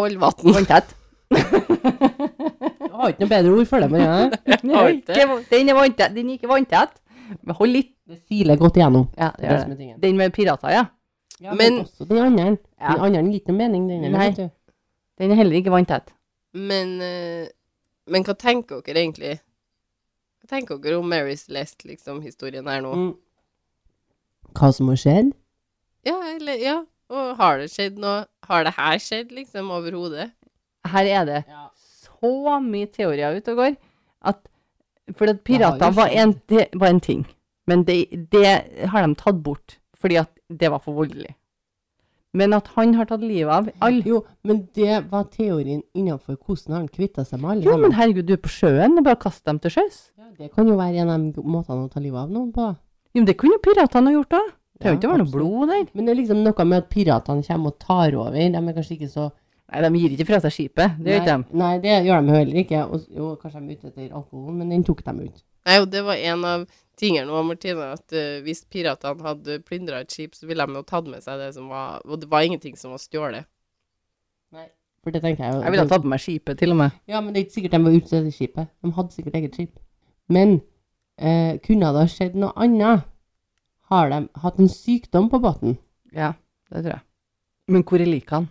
holder 0.00 0.20
vann. 0.20 0.50
Vanntett. 0.58 0.90
Jeg 1.80 2.90
har 2.92 3.14
ikke 3.14 3.22
noe 3.22 3.30
bedre 3.30 3.54
ord 3.54 3.70
for 3.70 3.80
det, 3.80 3.88
men 3.94 4.02
jeg. 4.02 4.40
Den 4.60 4.74
er 5.72 5.78
vanntett. 5.78 6.12
Den 6.18 6.28
er 6.28 6.34
ikke 6.36 6.50
vanntett. 6.50 6.98
Hold 7.56 7.72
litt. 7.72 7.92
Det 8.10 8.18
siler 8.28 8.58
godt 8.60 8.76
igjennom. 8.76 9.06
Ja, 9.16 9.30
Det 9.38 9.48
er 9.48 9.64
det. 9.70 9.88
Den 10.02 10.18
med 10.18 10.34
pirater, 10.36 10.74
ja. 10.74 10.84
Ja, 11.40 11.54
men, 11.54 11.74
Men- 11.74 11.84
også 11.84 12.04
den 12.08 12.18
andre. 12.18 12.58
Ja. 12.80 12.94
Den 12.94 13.04
andre 13.06 13.22
gir 13.30 13.40
ikke 13.40 13.52
noe 13.52 13.58
mening, 13.62 13.88
den 13.88 14.12
Nei. 14.12 14.26
vet 14.28 14.36
du. 14.36 14.50
Den 15.18 15.30
er 15.32 15.34
heller 15.40 15.56
ikke 15.56 15.72
vanntett. 15.72 16.12
Men, 16.52 17.00
eh, 17.00 17.48
men 18.06 18.24
hva 18.24 18.34
tenker 18.34 18.82
dere 18.84 19.00
egentlig? 19.04 19.40
Hva 20.40 20.48
tenker 20.48 20.78
dere 20.82 20.98
om 20.98 21.08
Mary 21.08 21.36
Celeste, 21.36 21.86
liksom, 21.88 22.20
historien 22.22 22.66
her 22.66 22.80
nå? 22.84 22.92
Mm. 22.94 23.16
Hva 24.56 24.72
som 24.74 24.88
har 24.88 24.96
skjedd? 25.00 25.32
Ja, 26.04 26.16
eller 26.34 26.58
Ja. 26.58 26.78
Og 27.10 27.36
har 27.36 27.58
det 27.58 27.70
skjedd 27.72 27.98
noe? 27.98 28.26
Har 28.46 28.64
det 28.64 28.74
her 28.76 28.98
skjedd, 28.98 29.32
liksom, 29.34 29.70
overhodet? 29.74 30.30
Her 30.86 31.04
er 31.04 31.24
det 31.26 31.44
så 31.74 32.60
mye 32.62 32.86
teorier 32.86 33.36
ute 33.36 33.50
og 33.52 33.56
går 33.56 33.76
at 34.22 34.38
For 35.16 35.26
at 35.26 35.42
pirater 35.44 35.90
var 35.92 36.06
en, 36.06 36.40
det 36.48 36.68
var 36.74 36.88
en 36.88 37.00
ting, 37.00 37.26
men 37.66 37.82
det, 37.84 38.28
det 38.30 38.86
har 38.92 39.06
de 39.06 39.14
tatt 39.14 39.42
bort 39.42 39.78
fordi 39.98 40.16
at 40.20 40.30
det 40.50 40.70
var 40.72 40.82
for 40.82 40.98
voldelig. 40.98 41.34
Men 42.36 42.52
at 42.54 42.68
han 42.76 42.92
har 42.94 43.08
tatt 43.10 43.24
livet 43.26 43.50
av 43.50 43.68
alle 43.82 44.04
Jo, 44.06 44.20
men 44.46 44.60
det 44.78 45.00
var 45.10 45.24
teorien 45.34 45.80
innenfor 45.98 46.36
hvordan 46.38 46.76
han 46.76 46.86
kvitta 46.92 47.24
seg 47.26 47.40
med 47.42 47.50
alle 47.56 47.66
Jo, 47.66 47.74
men 47.80 47.96
herregud, 47.98 48.28
du 48.28 48.36
er 48.36 48.42
på 48.44 48.52
sjøen, 48.54 48.94
det 48.94 49.02
er 49.02 49.08
bare 49.08 49.18
å 49.18 49.24
kaste 49.24 49.50
dem 49.50 49.58
til 49.64 49.74
sjøs. 49.74 49.98
Ja, 50.14 50.28
det 50.38 50.52
kan 50.54 50.70
jo 50.70 50.76
være 50.78 51.02
en 51.02 51.10
av 51.10 51.42
måtene 51.42 51.88
å 51.88 51.90
ta 51.90 52.02
livet 52.02 52.22
av 52.22 52.30
noen 52.30 52.52
på. 52.54 52.68
Jo, 53.10 53.18
men 53.24 53.26
det 53.32 53.36
kunne 53.40 53.58
piratene 53.64 54.12
ha 54.12 54.18
gjort 54.20 54.30
da. 54.36 54.42
Det 54.46 54.84
kan 54.84 54.94
Ja, 54.94 54.98
ikke 55.00 55.10
være 55.10 55.24
noe 55.24 55.32
blod 55.34 55.72
der. 55.74 55.88
Men 55.92 56.06
det 56.06 56.12
er 56.14 56.20
liksom 56.22 56.44
noe 56.46 56.64
med 56.70 56.84
at 56.84 56.90
piratene 56.94 57.42
kommer 57.48 57.74
og 57.74 57.78
tar 57.82 58.14
over. 58.14 58.38
De 58.38 58.46
er 58.62 58.76
kanskje 58.78 58.94
ikke 59.00 59.10
så 59.10 59.26
Nei, 59.70 59.80
de 59.84 60.00
gir 60.00 60.14
ikke 60.16 60.26
fra 60.32 60.40
seg 60.42 60.54
skipet. 60.54 60.96
Det 60.98 61.12
gjør 61.12 61.20
ikke 61.22 61.34
de. 61.36 61.58
Nei, 61.60 61.74
det 61.82 61.96
gjør 62.08 62.24
de 62.26 62.34
heller 62.34 62.60
ikke. 62.64 62.82
Og, 62.86 63.04
jo, 63.14 63.28
kanskje 63.38 63.60
de 63.60 63.74
er 63.74 63.78
ute 63.78 63.90
etter 63.92 64.16
alkohol, 64.18 64.54
men 64.58 64.72
den 64.74 64.82
tok 64.86 65.04
de 65.06 65.28
ut. 65.28 65.44
Nei, 65.68 65.76
og 65.78 65.86
det 65.92 66.02
var 66.06 66.24
en 66.32 66.46
av 66.48 66.64
tingene 67.00 67.28
nå, 67.28 67.42
Martine, 67.46 67.92
at 67.94 68.16
uh, 68.16 68.40
hvis 68.44 68.64
piratene 68.72 69.24
hadde 69.24 69.60
plyndra 69.66 70.02
et 70.02 70.12
skip, 70.12 70.34
så 70.34 70.48
ville 70.50 70.66
de 70.66 70.80
jo 70.80 70.84
tatt 70.88 71.08
med 71.10 71.22
seg 71.24 71.38
det 71.40 71.52
som 71.54 71.70
var 71.70 72.02
Og 72.04 72.20
det 72.20 72.28
var 72.32 72.44
ingenting 72.44 72.76
som 72.80 72.94
var 72.96 73.02
stjålet. 73.02 73.48
For 75.00 75.14
det 75.14 75.22
tenker 75.24 75.46
jeg 75.46 75.54
jo. 75.54 75.60
Jeg 75.64 75.72
ville 75.72 75.84
ha 75.86 75.88
tatt 75.88 76.04
med 76.04 76.12
meg 76.12 76.20
skipet, 76.20 76.58
til 76.60 76.74
og 76.74 76.80
med. 76.82 76.96
Ja, 77.08 77.22
men 77.22 77.32
det 77.32 77.40
er 77.40 77.46
ikke 77.46 77.56
sikkert 77.56 77.76
de 77.76 77.84
var 77.86 77.94
ute 77.94 78.18
etter 78.18 78.34
skipet. 78.36 78.72
De 78.84 78.90
hadde 78.98 79.16
sikkert 79.16 79.38
eget 79.38 79.56
skip. 79.56 79.78
Men 80.28 80.58
uh, 81.22 81.54
kunne 81.64 81.92
det 81.94 82.02
ha 82.02 82.10
skjedd 82.10 82.36
noe 82.42 82.52
annet? 82.60 83.06
Har 83.90 84.10
de 84.12 84.20
hatt 84.42 84.58
en 84.60 84.68
sykdom 84.70 85.30
på 85.32 85.40
båten? 85.42 85.78
Ja, 86.14 86.34
det 86.70 86.84
tror 86.84 86.92
jeg. 86.98 87.04
Men 87.70 87.86
hvor 87.86 88.02
er 88.02 88.10
likene? 88.10 88.50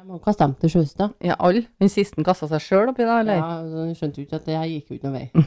De 0.00 0.06
må 0.08 0.16
kaste 0.24 0.46
dem 0.46 0.54
til 0.56 0.70
sjøs, 0.72 0.94
da. 0.96 1.10
Ja, 1.20 1.34
alle. 1.44 1.66
Den 1.82 1.90
siste 1.92 2.22
kasta 2.24 2.46
seg 2.48 2.62
sjøl 2.64 2.88
oppi 2.88 3.04
da, 3.04 3.18
eller? 3.20 3.36
Ja, 3.36 3.56
så 3.68 3.82
skjønte 3.98 4.22
jo 4.22 4.24
ikke 4.24 4.38
at 4.38 4.46
det 4.48 4.54
her 4.56 4.68
gikk 4.70 4.86
jo 4.88 4.96
ikke 4.96 5.10
noen 5.10 5.18
vei. 5.18 5.42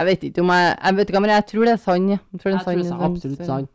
Jeg 0.00 0.06
vet 0.08 0.24
ikke 0.26 0.42
om 0.42 0.50
jeg 0.54 0.66
Jeg 0.72 0.96
vet 0.96 1.12
ikke, 1.12 1.20
men 1.22 1.30
jeg 1.30 1.46
tror 1.46 1.64
det 1.68 1.72
er 1.72 1.82
sann. 1.84 2.08
ja. 2.10 2.18
Jeg 2.32 2.40
tror 2.40 2.50
det 2.50 2.56
Jeg 2.56 2.60
er 2.60 2.64
tror 2.64 2.80
det 2.80 2.86
sann, 2.88 3.00
er 3.00 3.06
absolutt 3.06 3.46
sann. 3.46 3.68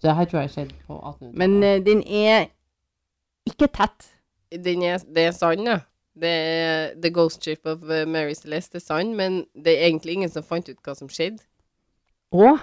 Det 0.00 0.14
her 0.16 0.24
tror 0.30 0.40
jeg 0.40 0.50
skjedde 0.54 0.74
på 0.86 0.96
1800-tallet. 0.96 1.34
Men 1.42 1.56
uh, 1.60 1.74
den 1.84 2.00
er 2.08 2.46
ikke 3.44 3.68
tett. 3.76 4.08
Den 4.64 4.82
er, 4.88 5.04
det 5.04 5.26
er 5.28 5.36
sann, 5.36 5.66
ja. 5.68 5.78
Det 6.16 6.30
er 6.30 6.94
The 7.02 7.10
Ghost 7.12 7.44
Ship 7.44 7.60
of 7.66 7.82
eh, 7.90 8.06
Mary 8.08 8.32
Celeste 8.38 8.78
er 8.80 8.84
sann, 8.86 9.12
men 9.18 9.44
det 9.54 9.74
er 9.74 9.88
egentlig 9.88 10.12
ingen 10.14 10.30
som 10.30 10.46
fant 10.46 10.68
ut 10.70 10.78
hva 10.80 10.94
som 10.96 11.08
skjedde. 11.12 11.42
Å? 12.32 12.54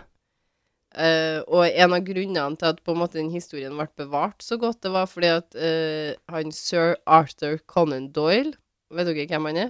Eh, 0.91 1.39
og 1.47 1.69
en 1.71 1.93
av 1.95 2.03
grunnene 2.03 2.57
til 2.59 2.67
at 2.67 2.81
på 2.83 2.91
en 2.91 2.99
måte 2.99 3.15
den 3.15 3.29
historien 3.31 3.77
ble 3.77 3.85
bevart 3.95 4.43
så 4.43 4.57
godt, 4.59 4.81
det 4.83 4.89
var 4.91 5.05
fordi 5.07 5.29
at 5.31 5.55
uh, 5.55 6.17
han 6.33 6.51
sir 6.51 6.97
Arthur 7.07 7.61
Conan 7.63 8.09
Doyle 8.11 8.57
Vet 8.91 9.07
dere 9.07 9.23
hvem 9.23 9.45
han 9.47 9.57
er? 9.61 9.69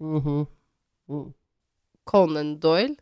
Mhm. 0.00 0.42
mm. 1.08 1.30
Conan 2.04 2.58
Doyle? 2.60 2.96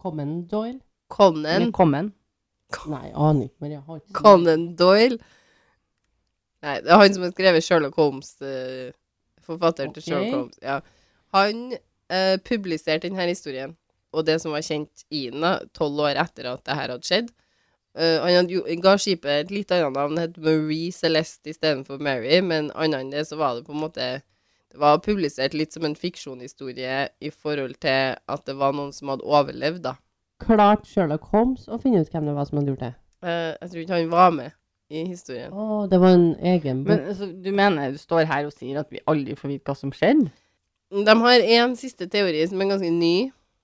Conan 0.00 0.46
Doyle? 0.48 0.80
Conan 1.08 1.66
Velkommen. 1.66 2.14
Nei, 2.88 3.10
aner 3.12 3.50
ikke. 3.50 3.56
Men 3.60 3.72
jeg 3.72 3.82
har 3.82 4.00
ikke 4.00 4.14
Conan 4.14 4.64
Doyle. 4.76 5.18
Nei, 6.64 6.78
det 6.80 6.94
er 6.94 7.02
han 7.02 7.12
som 7.12 7.26
har 7.26 7.34
skrevet 7.34 7.66
Sherlock 7.66 8.00
Holmes, 8.00 8.32
uh, 8.40 8.88
forfatteren 9.44 9.92
til 9.92 10.06
Sherlock 10.06 10.32
Holmes. 10.32 10.58
Ja. 10.62 10.80
Han 11.36 11.76
publiserte 12.42 13.06
denne 13.06 13.22
historien, 13.28 13.76
og 14.12 14.26
det 14.26 14.40
som 14.42 14.54
var 14.54 14.64
kjent 14.66 15.04
i 15.10 15.28
den, 15.30 15.46
tolv 15.76 16.00
år 16.06 16.18
etter 16.20 16.50
at 16.50 16.64
det 16.66 16.76
her 16.78 16.94
hadde 16.94 17.06
skjedd. 17.06 17.30
Uh, 17.98 18.22
han 18.22 18.36
hadde 18.36 18.54
jo, 18.54 18.62
ga 18.82 18.94
skipet 19.02 19.30
et 19.46 19.54
litt 19.54 19.72
annet 19.74 19.96
navn, 19.96 20.18
het 20.20 20.36
Marie 20.38 20.92
Celeste 20.94 21.50
istedenfor 21.50 21.98
Mary, 22.02 22.38
men 22.38 22.70
annet 22.78 23.02
enn 23.02 23.14
det 23.14 23.24
så 23.26 23.38
var 23.40 23.56
det 23.58 23.66
på 23.66 23.74
en 23.74 23.82
måte 23.82 24.10
Det 24.70 24.78
var 24.78 25.00
publisert 25.02 25.50
litt 25.58 25.74
som 25.74 25.82
en 25.82 25.96
fiksjonhistorie 25.98 27.08
i 27.18 27.30
forhold 27.34 27.74
til 27.82 28.14
at 28.14 28.44
det 28.46 28.54
var 28.54 28.76
noen 28.78 28.92
som 28.94 29.10
hadde 29.10 29.26
overlevd, 29.26 29.82
da. 29.88 29.96
klart 30.38 30.86
Sherlock 30.86 31.26
Holmes 31.32 31.66
å 31.66 31.80
finne 31.82 32.04
ut 32.04 32.12
hvem 32.12 32.30
det 32.30 32.36
var 32.36 32.46
som 32.46 32.60
hadde 32.60 32.70
gjort 32.70 32.84
det. 32.86 32.92
Uh, 33.26 33.50
jeg 33.58 33.72
tror 33.72 33.82
ikke 33.82 33.98
han 33.98 34.12
var 34.12 34.30
med 34.36 34.54
i 34.90 35.02
historien. 35.08 35.50
Å, 35.50 35.86
det 35.90 35.98
var 36.02 36.14
en 36.14 36.30
egen 36.52 36.84
bok. 36.84 36.92
Men 36.92 37.10
altså, 37.10 37.26
du 37.30 37.50
mener 37.50 37.90
du 37.90 37.98
står 37.98 38.30
her 38.30 38.46
og 38.46 38.54
sier 38.54 38.78
at 38.78 38.94
vi 38.94 39.02
aldri 39.10 39.34
får 39.38 39.52
vite 39.52 39.70
hva 39.70 39.76
som 39.78 39.92
skjedde? 39.94 40.30
De 40.90 41.14
har 41.22 41.44
en 41.58 41.76
siste 41.78 42.08
teori 42.10 42.40
som 42.50 42.62
er 42.62 42.72
ganske 42.72 42.90
ny. 42.94 43.14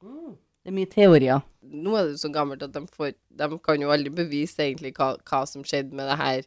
Det 0.03 0.73
er 0.73 0.75
mye 0.75 0.91
teorier. 0.91 1.43
Nå 1.63 1.95
er 1.95 2.11
det 2.11 2.21
så 2.21 2.31
gammelt 2.35 2.65
at 2.67 2.75
de, 2.75 2.83
får, 2.91 3.15
de 3.39 3.59
kan 3.63 3.83
jo 3.83 3.93
aldri 3.95 4.11
bevise 4.11 4.65
egentlig 4.65 4.93
hva, 4.97 5.13
hva 5.23 5.45
som 5.47 5.65
skjedde 5.67 5.95
med 5.95 6.09
det 6.11 6.17
her 6.21 6.47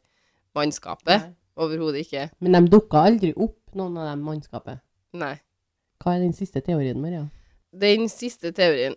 mannskapet. 0.58 1.32
Overhodet 1.60 2.06
ikke. 2.06 2.30
Men 2.44 2.56
de 2.56 2.72
dukka 2.72 3.06
aldri 3.10 3.34
opp, 3.36 3.58
noen 3.76 3.98
av 4.00 4.10
dem 4.12 4.26
mannskapet. 4.28 4.84
Nei. 5.16 5.38
Hva 6.00 6.16
er 6.16 6.24
den 6.24 6.36
siste 6.36 6.62
teorien, 6.64 7.00
Maria? 7.04 7.26
Den 7.76 8.08
siste 8.12 8.54
teorien. 8.56 8.96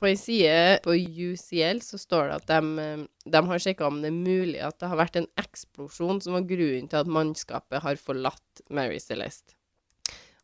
På 0.00 0.08
en 0.08 0.16
side 0.16 0.78
på 0.84 0.94
UCL 0.96 1.82
så 1.84 1.98
står 2.00 2.30
det 2.30 2.36
at 2.38 2.46
de, 2.48 2.84
eh, 2.84 3.02
de 3.34 3.42
har 3.48 3.60
sjekka 3.60 3.88
om 3.88 4.00
det 4.00 4.08
er 4.08 4.16
mulig 4.16 4.62
at 4.64 4.78
det 4.80 4.88
har 4.88 4.96
vært 4.96 5.18
en 5.20 5.28
eksplosjon 5.40 6.22
som 6.24 6.38
var 6.38 6.46
grunnen 6.48 6.88
til 6.88 7.02
at 7.02 7.10
mannskapet 7.12 7.84
har 7.84 8.00
forlatt 8.00 8.64
Mary 8.72 8.96
Celeste. 9.04 9.52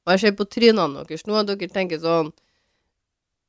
Og 0.05 0.13
jeg 0.13 0.21
ser 0.21 0.37
på 0.37 0.49
trynene 0.49 1.05
deres 1.05 1.25
nå 1.29 1.37
at 1.41 1.49
dere 1.49 1.73
tenker 1.73 2.01
sånn 2.01 2.33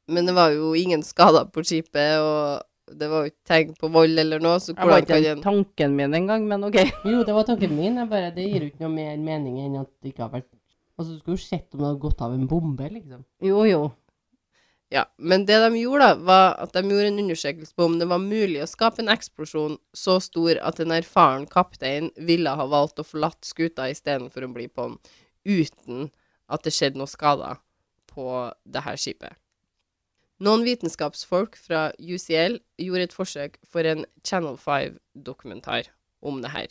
Men 0.09 0.29
det 0.29 0.35
var 0.37 0.53
jo 0.55 0.73
ingen 0.77 1.03
skader 1.05 1.47
på 1.53 1.63
skipet, 1.67 2.19
og 2.23 2.97
det 2.97 3.09
var 3.11 3.23
jo 3.23 3.31
ikke 3.31 3.49
tegn 3.51 3.73
på 3.77 3.89
vold 3.93 4.21
eller 4.21 4.41
noe, 4.41 4.57
så 4.61 4.73
Det 4.73 4.81
var 4.81 4.95
hvordan 4.95 5.03
ikke 5.05 5.19
kan 5.21 5.37
en 5.37 5.43
tanken 5.43 5.97
min 5.97 6.17
engang, 6.17 6.47
men 6.49 6.65
OK. 6.65 6.79
Jo, 7.11 7.23
det 7.23 7.35
var 7.35 7.45
tanken 7.47 7.75
min. 7.77 7.99
Jeg 8.01 8.09
bare, 8.09 8.31
det 8.35 8.47
gir 8.47 8.65
jo 8.65 8.71
ikke 8.71 8.85
noe 8.87 8.95
mer 8.95 9.17
mening 9.21 9.59
enn 9.65 9.77
at 9.83 9.91
det 10.01 10.13
ikke 10.13 10.25
har 10.25 10.33
vært 10.39 10.49
Altså, 10.99 11.13
du 11.15 11.19
skulle 11.21 11.37
jo 11.37 11.45
sett 11.45 11.71
om 11.71 11.79
det 11.79 11.87
hadde 11.87 12.03
gått 12.03 12.21
av 12.25 12.33
en 12.35 12.47
bombe, 12.51 12.87
liksom. 12.91 13.21
Jo, 13.39 13.61
jo. 13.63 13.83
Ja, 14.91 15.05
men 15.15 15.45
det 15.45 15.59
de 15.61 15.77
gjorde, 15.77 16.07
da, 16.09 16.23
var 16.27 16.57
at 16.59 16.73
de 16.75 16.81
gjorde 16.81 17.11
en 17.11 17.21
undersøkelse 17.21 17.75
på 17.77 17.85
om 17.87 17.99
det 18.01 18.07
var 18.09 18.19
mulig 18.19 18.57
å 18.63 18.67
skape 18.67 19.03
en 19.03 19.11
eksplosjon 19.13 19.77
så 19.95 20.17
stor 20.19 20.59
at 20.65 20.81
en 20.83 20.91
erfaren 20.97 21.45
kaptein 21.47 22.09
ville 22.17 22.51
ha 22.51 22.65
valgt 22.67 22.99
å 22.99 23.05
forlate 23.05 23.47
skuta 23.47 23.85
istedenfor 23.87 24.47
å 24.47 24.51
bli 24.57 24.65
på 24.67 24.89
den, 24.89 24.97
uten 25.45 26.09
at 26.49 26.65
det 26.65 26.73
skjedde 26.75 26.99
noe 26.99 27.07
skader 27.07 27.61
på 28.09 28.49
det 28.65 28.83
her 28.83 28.99
skipet. 28.99 29.37
Noen 30.39 30.63
vitenskapsfolk 30.63 31.57
fra 31.59 31.89
UCL 31.99 32.59
gjorde 32.79 33.07
et 33.09 33.15
forsøk 33.15 33.57
for 33.67 33.83
en 33.87 34.05
Channel 34.23 34.55
5-dokumentar 34.59 35.89
om 36.23 36.39
det 36.43 36.51
her. 36.53 36.67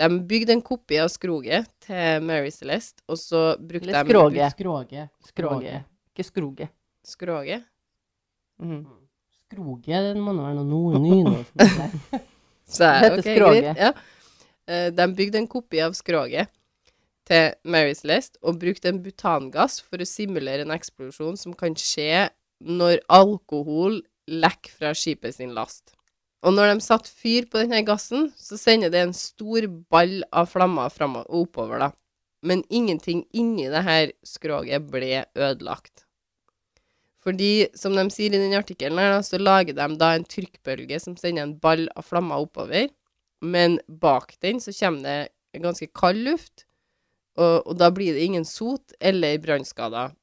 De 0.00 0.08
bygde 0.26 0.54
en 0.56 0.62
kopi 0.64 0.98
av 1.02 1.10
skroget 1.12 1.68
til 1.84 2.22
Mary 2.24 2.50
Celeste, 2.54 3.02
og 3.10 3.18
så 3.20 3.42
brukte 3.58 3.90
Eller 3.90 4.02
de 4.02 4.10
skroget. 4.10 4.54
Skroget. 4.56 5.10
Skroget. 5.28 5.84
Ikke 6.10 6.26
skroget. 6.26 6.72
Skroget? 7.06 7.62
Mm. 8.60 8.82
Skroget, 9.50 10.08
det 10.14 10.22
må 10.22 10.34
nå 10.34 10.46
være 10.48 10.64
noe 10.66 11.02
nynorsk. 11.02 11.54
Det 12.70 12.88
heter 13.02 13.18
ok, 13.18 13.24
skroget. 13.26 13.64
greit, 13.64 13.78
Ja. 13.82 13.92
Eh, 14.70 14.90
De 14.94 15.06
bygde 15.18 15.38
en 15.40 15.48
kopi 15.50 15.80
av 15.82 15.94
skroget 15.98 16.46
til 17.26 17.54
Mary 17.64 17.94
Celeste 17.98 18.38
og 18.46 18.60
brukte 18.62 18.88
en 18.92 19.00
butangass 19.02 19.80
for 19.82 19.98
å 19.98 20.06
simulere 20.06 20.62
en 20.62 20.70
eksplosjon 20.74 21.36
som 21.38 21.54
kan 21.58 21.74
skje 21.74 22.28
når 22.60 23.00
alkohol 23.08 24.00
lekker 24.30 24.76
fra 24.76 24.92
skipet 24.96 25.36
sin 25.36 25.54
last. 25.56 25.94
Og 26.44 26.54
når 26.56 26.72
de 26.72 26.84
satte 26.84 27.10
fyr 27.12 27.48
på 27.50 27.60
denne 27.60 27.82
gassen, 27.84 28.30
så 28.36 28.56
sender 28.56 28.92
det 28.92 29.02
en 29.04 29.16
stor 29.16 29.66
ball 29.92 30.20
av 30.32 30.48
flammer 30.48 31.26
oppover, 31.26 31.82
da. 31.82 31.90
Men 32.40 32.62
ingenting 32.72 33.26
inni 33.36 33.66
det 33.68 33.82
her 33.84 34.12
skroget 34.24 34.86
ble 34.88 35.26
ødelagt. 35.36 36.06
Fordi, 37.20 37.68
som 37.76 37.92
de 37.92 38.06
sier 38.08 38.32
i 38.32 38.40
den 38.40 38.56
artikkelen 38.56 39.00
her, 39.00 39.18
så 39.20 39.36
lager 39.36 39.76
de 39.76 39.88
da 40.00 40.14
en 40.16 40.24
trykkbølge 40.24 40.96
som 41.02 41.18
sender 41.20 41.44
en 41.44 41.58
ball 41.60 41.84
av 41.92 42.08
flammer 42.08 42.40
oppover, 42.40 42.88
men 43.44 43.76
bak 43.88 44.32
den 44.40 44.60
så 44.60 44.72
kommer 44.76 45.04
det 45.04 45.60
ganske 45.60 45.90
kald 45.96 46.24
luft, 46.24 46.64
og, 47.36 47.66
og 47.68 47.76
da 47.80 47.90
blir 47.92 48.16
det 48.16 48.24
ingen 48.24 48.46
sot 48.48 48.96
eller 49.00 49.36
brannskader 49.40 50.14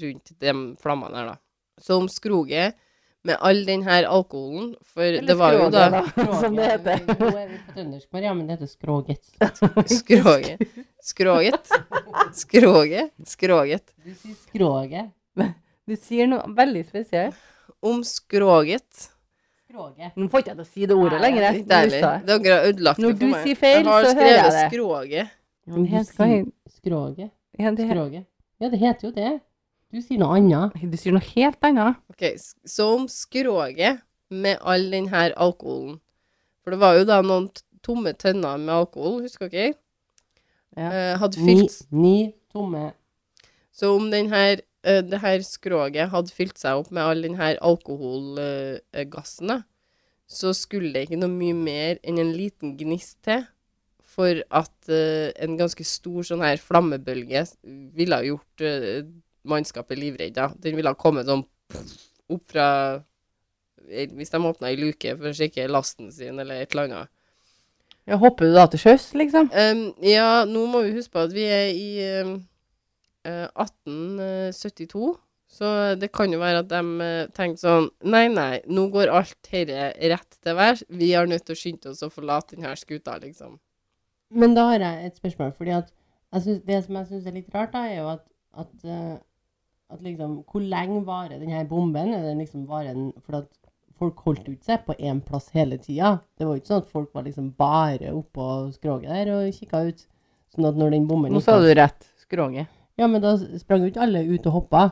rundt 0.00 0.32
de 0.40 0.54
flammene 0.80 1.18
her, 1.18 1.34
da. 1.34 1.40
Så 1.80 1.98
skroge 1.98 2.08
skroget, 2.12 2.74
med 3.24 3.36
all 3.40 3.64
den 3.66 3.82
her 3.82 4.04
alkoholen, 4.04 4.74
for 4.84 5.02
Eller 5.02 5.26
det 5.26 5.36
var 5.38 5.52
jo 5.56 5.70
da 5.72 6.02
skroget, 6.10 6.40
som 6.40 6.56
det 6.56 6.66
heter. 6.70 6.98
Skroget. 6.98 7.20
Nå 7.20 7.38
er 7.40 7.48
vi 7.48 7.56
på 7.56 7.72
trøndersk, 7.78 8.08
Maria, 8.12 8.34
men 8.34 8.46
det 8.46 8.58
heter 8.58 8.66
skroget. 8.66 9.22
Skroget. 9.98 10.60
Skroget. 11.02 11.72
Skroget. 12.34 13.10
Skroget. 13.26 13.94
Du 14.04 14.12
sier 14.14 14.36
skroget. 14.48 15.10
Du 15.84 15.92
sier 16.00 16.24
noe 16.24 16.48
veldig 16.56 16.80
spesielt. 16.88 17.36
Om 17.84 17.98
skroget. 18.08 19.08
Skroget. 19.68 20.14
Nå 20.16 20.28
får 20.32 20.40
ikke 20.40 20.52
jeg 20.52 20.56
til 20.56 20.64
å 20.64 20.68
si 20.68 20.86
det 20.88 20.96
ordet 20.96 21.18
lenger. 21.20 21.48
Litt 21.58 21.66
deilig. 21.68 22.00
Dere 22.00 22.54
har 22.54 22.68
ødelagt 22.70 23.00
det 23.00 23.04
Når 23.04 23.18
du 23.20 23.26
sier 23.42 23.58
feil, 23.60 23.82
så 23.84 23.90
hører 23.90 24.00
jeg 24.00 24.14
det. 24.14 24.30
Jeg 24.30 24.40
har 24.40 24.54
skrevet 24.54 24.70
skroget. 24.70 25.34
skroget. 26.78 27.34
Ja, 27.58 27.74
Skroget. 27.76 28.24
Ja, 28.60 28.70
det 28.72 28.80
heter 28.80 29.08
jo 29.08 29.12
det. 29.12 29.32
Du 29.94 30.00
sier 30.02 30.18
noe 30.18 30.40
annet. 30.40 30.74
Du 30.90 30.96
sier 30.98 31.14
noe 31.14 31.22
helt 31.36 31.62
annet. 31.62 32.00
Ok, 32.10 32.24
så 32.66 32.88
om 32.96 33.04
skroget 33.10 34.02
med 34.34 34.58
all 34.66 34.88
den 34.90 35.06
her 35.12 35.34
alkoholen 35.38 36.00
For 36.64 36.74
det 36.74 36.80
var 36.82 36.96
jo 36.98 37.04
da 37.06 37.20
noen 37.22 37.46
tomme 37.84 38.14
tønner 38.18 38.58
med 38.58 38.72
alkohol, 38.74 39.20
husker 39.22 39.52
dere? 39.52 39.76
Ja. 40.74 40.88
Eh, 40.88 41.12
hadde 41.20 41.38
Ni, 41.38 41.54
fylt 41.60 41.92
ni 41.94 42.16
tomme 42.50 42.88
Så 43.70 43.92
om 43.94 44.08
den 44.10 44.32
her, 44.32 44.64
eh, 44.82 45.02
det 45.06 45.20
her 45.22 45.44
skroget 45.46 46.10
hadde 46.10 46.34
fylt 46.34 46.58
seg 46.58 46.80
opp 46.80 46.90
med 46.90 47.04
all 47.04 47.22
den 47.22 47.38
her 47.38 47.60
alkoholgassen, 47.62 49.52
da, 49.52 49.60
så 50.26 50.50
skulle 50.56 50.90
det 50.96 51.06
ikke 51.06 51.20
noe 51.20 51.30
mye 51.30 51.54
mer 51.54 52.00
enn 52.02 52.18
en 52.18 52.34
liten 52.34 52.74
gnist 52.80 53.20
til 53.28 53.44
for 54.14 54.40
at 54.54 54.90
uh, 54.90 55.30
en 55.42 55.56
ganske 55.58 55.84
stor 55.86 56.26
sånn 56.26 56.42
her 56.44 56.60
flammebølge 56.62 57.44
ville 57.98 58.18
ha 58.18 58.26
gjort 58.26 58.62
eh, 58.62 59.02
mannskapet 59.48 59.98
livredd. 59.98 60.34
da. 60.36 60.50
Den 60.60 60.76
ville 60.78 60.92
ha 60.92 60.98
kommet 60.98 61.28
sånn 61.28 61.44
opp 62.32 62.44
fra 62.50 62.68
eh, 63.88 64.08
Hvis 64.10 64.32
de 64.32 64.40
åpna 64.40 64.70
ei 64.70 64.78
luke 64.80 65.16
for 65.18 65.30
å 65.30 65.36
sjekke 65.36 65.68
lasten 65.70 66.12
sin, 66.12 66.38
eller 66.40 66.62
et 66.62 66.72
eller 66.72 66.88
annet. 66.88 67.12
Ja, 68.04 68.18
hopper 68.20 68.50
du 68.50 68.56
da 68.56 68.66
til 68.68 68.82
sjøs, 68.82 69.12
liksom? 69.16 69.48
Um, 69.52 69.86
ja, 70.04 70.44
nå 70.44 70.66
må 70.68 70.82
vi 70.84 70.96
huske 70.98 71.14
på 71.14 71.22
at 71.24 71.32
vi 71.32 71.44
er 71.48 71.70
i 71.72 71.88
eh, 72.04 72.34
1872, 73.24 75.14
så 75.54 75.70
det 75.96 76.10
kan 76.12 76.32
jo 76.32 76.40
være 76.42 76.60
at 76.64 76.68
de 76.68 76.80
tenker 76.82 77.32
tenkte 77.36 77.62
sånn 77.62 77.86
Nei, 78.10 78.26
nei, 78.32 78.58
nå 78.68 78.88
går 78.92 79.12
alt 79.12 79.38
dette 79.48 79.92
rett 80.12 80.36
til 80.42 80.58
værs. 80.58 80.82
Vi 80.90 81.12
er 81.16 81.30
nødt 81.30 81.46
til 81.46 81.56
å 81.56 81.60
skynde 81.60 81.92
oss 81.94 82.04
å 82.04 82.10
forlate 82.12 82.58
denne 82.58 82.74
skuta, 82.76 83.16
liksom. 83.22 83.56
Men 84.34 84.56
da 84.56 84.66
har 84.72 84.82
jeg 84.82 85.08
et 85.08 85.20
spørsmål, 85.20 85.54
fordi 85.56 85.76
at 85.76 85.92
synes, 86.42 86.62
det 86.66 86.80
som 86.84 86.98
jeg 86.98 87.06
syns 87.10 87.28
er 87.28 87.36
litt 87.36 87.54
rart, 87.54 87.72
da, 87.74 87.84
er 87.86 88.00
jo 88.00 88.08
at, 88.16 88.24
at, 88.64 88.72
eh, 88.84 89.16
at 89.92 90.00
liksom 90.02 90.42
Hvor 90.50 90.60
lenge 90.60 91.04
varer 91.06 91.38
denne 91.38 91.64
bomben? 91.68 92.14
Er 92.14 92.22
den 92.22 92.40
liksom 92.42 92.66
varer 92.68 92.94
den 92.94 93.12
For 93.22 93.42
at 93.42 93.50
folk 93.98 94.20
holdt 94.26 94.48
ut 94.48 94.64
seg 94.66 94.82
på 94.86 94.96
én 94.98 95.20
plass 95.22 95.50
hele 95.54 95.78
tida. 95.78 96.16
Det 96.34 96.46
var 96.46 96.56
jo 96.56 96.62
ikke 96.62 96.72
sånn 96.72 96.82
at 96.82 96.90
folk 96.90 97.12
var 97.14 97.26
liksom 97.28 97.52
bare 97.58 98.10
oppå 98.10 98.46
skroget 98.74 99.12
der 99.12 99.30
og 99.36 99.52
kikka 99.54 99.84
ut. 99.90 100.06
Sånn 100.54 100.66
at 100.66 100.80
når 100.80 100.96
den 100.96 101.06
bomben 101.10 101.34
Nå 101.34 101.42
sa 101.44 101.60
du 101.62 101.70
rett. 101.70 102.08
Skroget. 102.18 102.70
Ja, 102.98 103.06
men 103.10 103.22
da 103.22 103.36
sprang 103.58 103.84
jo 103.84 103.92
ikke 103.92 104.02
alle 104.02 104.24
ut 104.26 104.48
og 104.50 104.58
hoppa. 104.58 104.88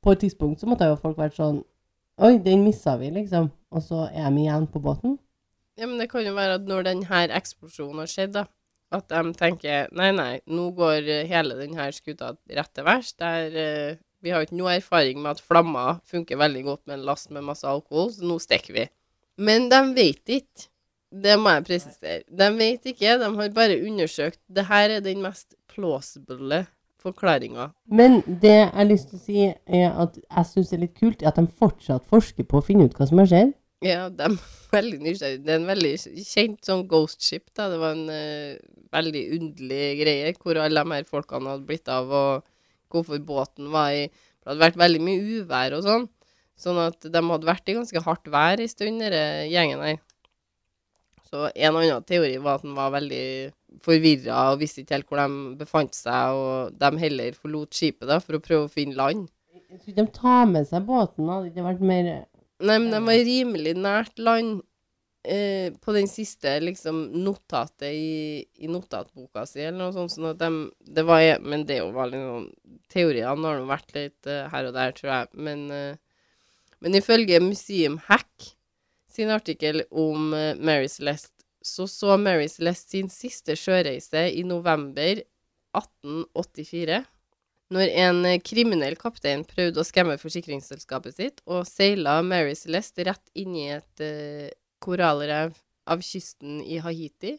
På 0.00 0.14
et 0.14 0.22
tidspunkt 0.24 0.60
så 0.60 0.68
måtte 0.70 0.88
jo 0.88 0.96
folk 1.00 1.20
vært 1.20 1.36
sånn 1.36 1.62
Oi, 2.20 2.34
den 2.44 2.66
missa 2.66 2.98
vi, 3.00 3.08
liksom. 3.14 3.46
Og 3.72 3.84
så 3.84 4.02
er 4.08 4.26
de 4.28 4.42
igjen 4.42 4.66
på 4.68 4.80
båten. 4.84 5.14
Ja, 5.80 5.86
men 5.86 5.96
det 5.96 6.10
kan 6.12 6.26
jo 6.26 6.34
være 6.36 6.58
at 6.58 6.66
når 6.68 6.84
denne 6.90 7.20
eksplosjonen 7.32 8.02
har 8.02 8.10
skjedd, 8.12 8.34
da, 8.34 8.42
at 8.92 9.06
de 9.08 9.32
tenker 9.38 9.88
nei, 9.96 10.10
nei, 10.12 10.34
nå 10.44 10.66
går 10.76 11.08
hele 11.30 11.56
denne 11.56 11.86
skuta 11.96 12.34
rett 12.58 12.72
til 12.76 12.84
værs. 12.84 13.14
Der 13.16 13.56
eh, 13.56 14.00
Vi 14.20 14.32
har 14.32 14.42
jo 14.42 14.48
ikke 14.48 14.58
noe 14.60 14.74
erfaring 14.76 15.20
med 15.22 15.36
at 15.36 15.44
flammer 15.44 16.00
funker 16.08 16.40
veldig 16.40 16.64
godt 16.66 16.82
med 16.86 16.98
en 16.98 17.06
last 17.08 17.30
med 17.32 17.46
masse 17.46 17.68
alkohol, 17.68 18.10
så 18.12 18.26
nå 18.26 18.36
stikker 18.42 18.76
vi. 18.76 18.88
Men 19.40 19.70
de 19.72 19.80
vet 19.96 20.34
ikke. 20.40 20.66
Det 21.10 21.34
må 21.40 21.56
jeg 21.56 21.66
presisere. 21.66 22.20
De 22.28 22.46
vet 22.54 22.84
ikke, 22.92 23.16
de 23.18 23.30
har 23.38 23.54
bare 23.56 23.80
undersøkt. 23.82 24.38
Det 24.46 24.68
her 24.68 24.98
er 24.98 25.00
den 25.02 25.24
mest 25.24 25.56
plausible 25.72 26.60
forklaringa. 27.00 27.70
Men 27.88 28.20
det 28.26 28.52
jeg 28.52 28.68
har 28.74 28.86
lyst 28.86 29.08
til 29.10 29.18
å 29.18 29.24
si, 29.24 29.46
er 29.48 29.96
at 30.04 30.20
jeg 30.20 30.50
syns 30.50 30.70
det 30.70 30.76
er 30.76 30.84
litt 30.84 31.00
kult 31.00 31.24
at 31.26 31.40
de 31.40 31.46
fortsatt 31.62 32.06
forsker 32.12 32.46
på 32.46 32.60
å 32.60 32.66
finne 32.66 32.86
ut 32.86 32.94
hva 32.98 33.08
som 33.08 33.22
har 33.22 33.30
skjedd. 33.32 33.56
Ja, 33.84 34.04
de 34.12 34.26
er 34.28 34.36
veldig 34.76 35.00
nysgjerrige. 35.06 35.42
Det 35.46 35.54
er 35.54 35.62
en 35.62 35.70
veldig 35.70 35.94
kjent 36.28 36.68
sånn 36.68 36.86
ghost 36.90 37.24
ship, 37.24 37.48
da. 37.56 37.70
Det 37.72 37.80
var 37.80 37.96
en 37.96 38.06
uh, 38.12 38.84
veldig 38.94 39.24
underlig 39.38 39.84
greie 40.02 40.34
hvor 40.36 40.60
alle 40.60 40.84
de 40.84 40.98
her 40.98 41.08
folkene 41.08 41.54
hadde 41.54 41.68
blitt 41.68 41.90
av, 41.90 42.12
og 42.12 42.49
hvorfor 42.90 43.22
båten 43.24 43.70
var 43.72 43.94
i 43.96 44.08
For 44.10 44.48
det 44.48 44.54
hadde 44.54 44.64
vært 44.64 44.80
veldig 44.80 45.00
mye 45.04 45.24
uvær 45.40 45.76
og 45.76 45.82
sånn. 45.84 46.06
Sånn 46.60 46.78
at 46.80 47.04
de 47.04 47.20
hadde 47.24 47.48
vært 47.48 47.68
i 47.68 47.74
ganske 47.76 48.02
hardt 48.04 48.30
vær 48.32 48.60
en 48.60 48.70
stund, 48.70 49.02
denne 49.04 49.48
gjengen 49.48 49.82
her. 49.84 49.98
Så 51.30 51.46
en 51.48 51.76
annen 51.78 52.06
teori 52.08 52.38
var 52.42 52.58
at 52.58 52.64
han 52.66 52.74
var 52.74 52.94
veldig 52.96 53.26
forvirra 53.84 54.48
og 54.50 54.62
visste 54.62 54.82
ikke 54.82 54.96
helt 54.96 55.10
hvor 55.10 55.20
de 55.20 55.58
befant 55.60 55.94
seg, 55.94 56.34
og 56.34 56.80
de 56.80 57.04
heller 57.04 57.36
forlot 57.38 57.76
skipet 57.76 58.08
da 58.10 58.18
for 58.22 58.38
å 58.38 58.42
prøve 58.42 58.66
å 58.66 58.72
finne 58.72 58.98
land. 58.98 59.28
Skulle 59.70 60.00
de 60.00 60.06
ta 60.16 60.40
med 60.50 60.66
seg 60.66 60.88
båten? 60.88 61.28
Hadde 61.30 61.46
det 61.46 61.52
ikke 61.54 61.68
vært 61.68 61.86
mer 61.92 62.10
Nei, 62.60 62.76
men 62.76 62.90
de 62.92 62.98
var 63.06 63.22
rimelig 63.24 63.72
nært 63.78 64.18
land 64.20 64.58
eh, 65.24 65.72
på 65.72 65.94
den 65.96 66.08
siste 66.08 66.56
liksom 66.62 67.02
notatet 67.24 67.90
i, 67.92 68.44
i 68.64 68.70
notatboka 68.70 69.44
si, 69.48 69.62
eller 69.64 69.78
noe 69.78 69.94
sånt. 69.96 70.14
Sånn 70.14 70.30
at 70.32 70.40
de, 70.40 70.50
det 70.80 71.04
var, 71.08 71.24
men 71.44 71.66
det 71.68 71.78
er 71.78 71.84
jo 71.84 71.90
litt 71.90 72.14
teorier, 72.20 72.48
Teoriene 72.90 73.46
har 73.46 73.60
nå 73.60 73.68
vært 73.68 73.92
litt 73.96 74.30
eh, 74.30 74.48
her 74.52 74.70
og 74.70 74.74
der, 74.76 74.94
tror 74.96 75.12
jeg. 75.12 75.28
Men, 75.48 75.66
eh, 75.74 76.24
men 76.80 76.96
ifølge 76.98 77.42
Museum 77.44 78.00
Hack 78.08 78.50
sin 79.10 79.30
artikkel 79.30 79.84
om 79.90 80.32
eh, 80.34 80.56
Mary 80.56 80.88
Celeste, 80.88 81.34
så 81.62 81.86
så 81.90 82.16
Mary 82.16 82.48
Celeste 82.48 82.96
sin 82.96 83.10
siste 83.12 83.56
sjøreise 83.58 84.28
i 84.32 84.44
november 84.48 85.20
1884. 85.76 87.02
Når 87.70 87.92
en 88.02 88.24
eh, 88.26 88.40
kriminell 88.42 88.96
kaptein 88.98 89.44
prøvde 89.46 89.82
å 89.82 89.86
skremme 89.86 90.18
forsikringsselskapet 90.18 91.18
sitt, 91.18 91.42
og 91.46 91.68
seila 91.68 92.18
Mary 92.26 92.56
Celeste 92.58 93.06
rett 93.06 93.30
inn 93.38 93.54
i 93.54 93.68
et 93.76 94.02
eh, 94.02 94.48
korallrev 94.82 95.54
av 95.90 96.02
kysten 96.04 96.60
i 96.62 96.80
Haiti. 96.82 97.36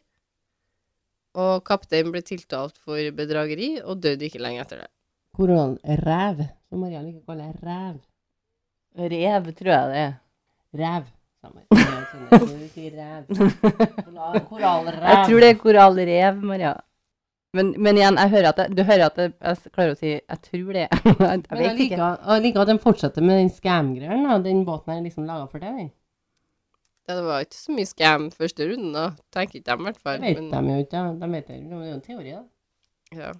Og 1.42 1.62
kapteinen 1.68 2.12
ble 2.12 2.22
tiltalt 2.28 2.76
for 2.82 3.00
bedrageri, 3.16 3.78
og 3.82 4.02
døde 4.04 4.28
ikke 4.28 4.42
lenge 4.44 4.64
etter 4.66 4.84
det. 4.84 4.90
Korallrev, 5.38 6.44
som 6.68 6.84
Maria 6.84 7.02
liker 7.04 7.22
å 7.22 7.32
kalle 7.32 7.52
ræv. 7.62 7.98
Rev, 9.00 9.52
tror 9.56 9.72
jeg 9.72 9.92
det 9.92 10.00
er. 10.04 10.14
Rev. 10.82 11.10
Jeg 11.42 11.50
Korallrev. 14.50 15.06
Jeg 15.08 15.26
tror 15.26 15.40
det 15.42 15.50
er 15.50 15.56
korallrev, 15.58 16.42
Maria. 16.44 16.74
Men, 17.56 17.74
men 17.84 17.98
igjen, 18.00 18.20
jeg 18.20 18.32
hører 18.32 18.50
at 18.52 18.60
jeg, 18.62 18.76
du 18.78 18.84
hører 18.84 19.06
at 19.10 19.18
jeg, 19.20 19.32
jeg 19.44 19.72
klarer 19.76 19.96
å 19.96 19.98
si 20.00 20.12
jeg 20.12 20.40
tror 20.46 20.78
det. 20.78 20.86
jeg 21.08 21.16
Men 21.24 21.64
jeg 21.66 21.74
liker, 21.80 21.96
ikke. 21.98 22.12
jeg 22.28 22.44
liker 22.46 22.64
at 22.64 22.70
de 22.70 22.76
fortsetter 22.84 23.26
med 23.26 23.42
den 23.42 23.52
scam-greia. 23.52 24.38
Den 24.46 24.62
båten 24.68 24.94
er 24.94 25.02
liksom 25.04 25.26
laga 25.28 25.50
for 25.52 25.64
det. 25.64 25.72
den. 25.80 25.90
Ja, 27.10 27.16
det 27.18 27.24
var 27.26 27.40
ikke 27.44 27.58
så 27.58 27.72
mye 27.76 27.86
scam 27.90 28.28
første 28.32 28.68
runden, 28.70 28.92
da. 28.94 29.08
Tenker 29.34 29.60
ikke 29.60 29.72
de, 29.72 29.78
i 29.80 29.84
hvert 29.88 29.98
fall. 30.02 30.20
Det 30.22 30.36
vet 30.36 30.44
men- 30.44 30.52
de 30.68 30.74
jo 30.76 30.84
ikke. 30.86 31.06
De 31.22 31.32
vet 31.32 31.48
det, 31.48 31.56
det 31.70 31.72
er 31.74 31.88
jo 31.88 31.94
en 31.96 32.02
teori, 32.02 32.32
da. 32.32 32.44
ja. 33.24 33.32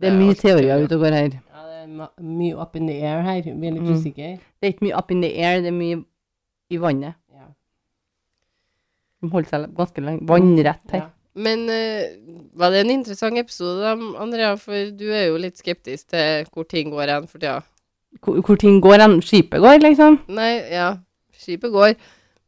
Det 0.00 0.08
er 0.08 0.14
mye 0.16 0.34
teorier. 0.34 0.80
ute 0.84 0.94
og 0.96 1.00
går 1.04 1.12
her. 1.12 1.34
Ja, 1.36 1.62
det 1.68 1.80
er 1.84 2.22
mye 2.24 2.54
up 2.56 2.76
in 2.76 2.86
the 2.88 2.94
air 3.04 3.20
her. 3.22 3.42
Vi 3.42 3.66
er 3.68 3.72
litt 3.74 3.82
Mm. 3.82 3.92
usikre. 3.98 4.30
Det 4.40 4.64
er 4.64 4.72
ikke 4.72 4.86
mye 4.86 4.96
up 4.96 5.10
in 5.10 5.20
the 5.22 5.28
air, 5.44 5.60
det 5.60 5.68
er 5.68 5.76
mye 5.76 6.04
i 6.70 6.76
vannet. 6.80 7.14
Ja. 7.34 7.44
De 9.22 9.28
holder 9.28 9.48
seg 9.50 9.74
ganske 9.76 10.00
lenge 10.04 10.26
vannrett 10.26 10.90
her. 10.94 11.02
Ja. 11.02 11.08
Men 11.34 11.66
uh, 11.68 12.56
var 12.58 12.70
det 12.70 12.80
en 12.86 12.90
interessant 12.94 13.38
episode, 13.38 13.82
da, 13.84 13.92
Andrea? 14.22 14.54
For 14.56 14.72
du 14.96 15.04
er 15.12 15.26
jo 15.28 15.36
litt 15.36 15.60
skeptisk 15.60 16.08
til 16.14 16.46
hvor 16.54 16.64
ting 16.68 16.90
går 16.90 17.12
hen 17.12 17.28
for 17.28 17.38
tida. 17.38 17.60
Hvor, 18.24 18.40
hvor 18.40 18.56
ting 18.58 18.80
går 18.82 18.98
hen. 19.04 19.20
Skipet 19.22 19.60
går, 19.62 19.78
liksom. 19.84 20.18
Nei, 20.28 20.54
ja, 20.72 20.94
skipet 21.36 21.70
går. 21.76 21.94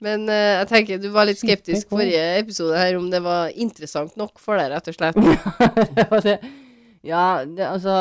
Men 0.03 0.27
uh, 0.27 0.35
jeg 0.63 0.69
tenker 0.73 0.99
du 0.99 1.09
var 1.15 1.29
litt 1.29 1.39
skeptisk 1.39 1.93
forrige 1.93 2.23
episode 2.41 2.75
her, 2.75 2.97
om 2.99 3.07
det 3.13 3.23
var 3.23 3.53
interessant 3.55 4.17
nok 4.19 4.43
for 4.43 4.59
deg, 4.59 4.73
rett 4.75 4.91
og 4.91 4.99
slett. 4.99 6.51
Ja, 7.03 7.43
det, 7.43 7.67
altså 7.67 7.93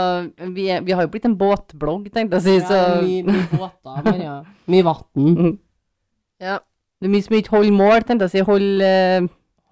vi, 0.53 0.67
er, 0.69 0.81
vi 0.85 0.93
har 0.93 1.07
jo 1.07 1.09
blitt 1.09 1.25
en 1.25 1.37
båtblogg, 1.37 2.05
tenkte 2.13 2.37
jeg 2.37 2.41
å 2.41 2.45
si, 2.45 2.57
Ja, 2.59 2.67
så 2.69 2.81
mye, 3.01 3.23
mye 3.25 3.45
båter, 3.49 4.01
Maria. 4.05 4.33
Mye 4.69 4.85
vann. 4.85 5.55
Ja. 6.41 6.55
det 6.97 7.05
er 7.05 7.11
mye 7.13 7.21
som 7.21 7.35
ikke 7.37 7.53
holder 7.53 7.73
mål, 7.77 8.03
tenkte 8.05 8.25
jeg 8.25 8.29
å 8.29 8.33
si. 8.33 8.43
Hold, 8.47 8.83
eh, 8.85 9.25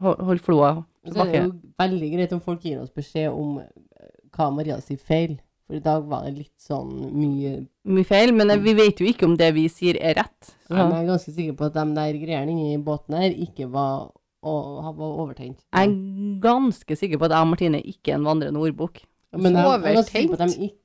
hold, 0.06 0.20
hold 0.28 0.42
floa 0.46 0.68
Så 0.78 0.82
er 0.82 1.06
det 1.06 1.14
tilbake. 1.14 1.40
jo 1.42 1.78
veldig 1.82 2.10
greit 2.12 2.36
om 2.36 2.42
folk 2.46 2.66
gir 2.66 2.82
oss 2.82 2.92
beskjed 2.94 3.30
om 3.34 3.56
eh, 3.62 4.12
hva 4.38 4.52
Maria 4.54 4.78
sier 4.86 5.00
feil. 5.02 5.40
For 5.66 5.78
i 5.78 5.82
dag 5.86 6.06
var 6.10 6.26
det 6.28 6.36
litt 6.36 6.62
sånn 6.62 6.92
mye 7.14 7.56
Mye 7.90 8.06
feil, 8.06 8.34
men 8.38 8.54
vi 8.66 8.76
vet 8.78 9.02
jo 9.02 9.10
ikke 9.10 9.30
om 9.30 9.34
det 9.38 9.50
vi 9.58 9.66
sier 9.70 9.98
er 9.98 10.18
rett. 10.22 10.54
Så. 10.70 10.78
Jeg 10.78 11.02
er 11.02 11.06
ganske 11.08 11.32
sikker 11.34 11.54
på 11.58 11.66
at 11.66 11.74
de 11.74 11.86
der 11.98 12.18
greiene 12.22 12.54
inni 12.54 12.78
båten 12.86 13.16
her 13.18 13.34
ikke 13.34 13.66
var, 13.74 14.12
var 14.44 15.00
overtent. 15.08 15.64
Jeg 15.74 15.88
er 15.90 16.42
ganske 16.44 16.96
sikker 16.96 17.18
på 17.18 17.26
at 17.26 17.34
jeg 17.34 17.42
og 17.42 17.48
Martine 17.48 17.82
ikke 17.82 18.12
er 18.14 18.20
en 18.20 18.28
vandrende 18.28 18.62
ordbok. 18.62 19.02
Men 19.34 19.58
jeg, 19.58 19.66
jeg 19.66 19.74
er 19.74 19.98
ganske 19.98 20.12
sikker 20.12 20.36
på 20.36 20.44
at 20.44 20.50
de 20.50 20.70
ikke, 20.70 20.78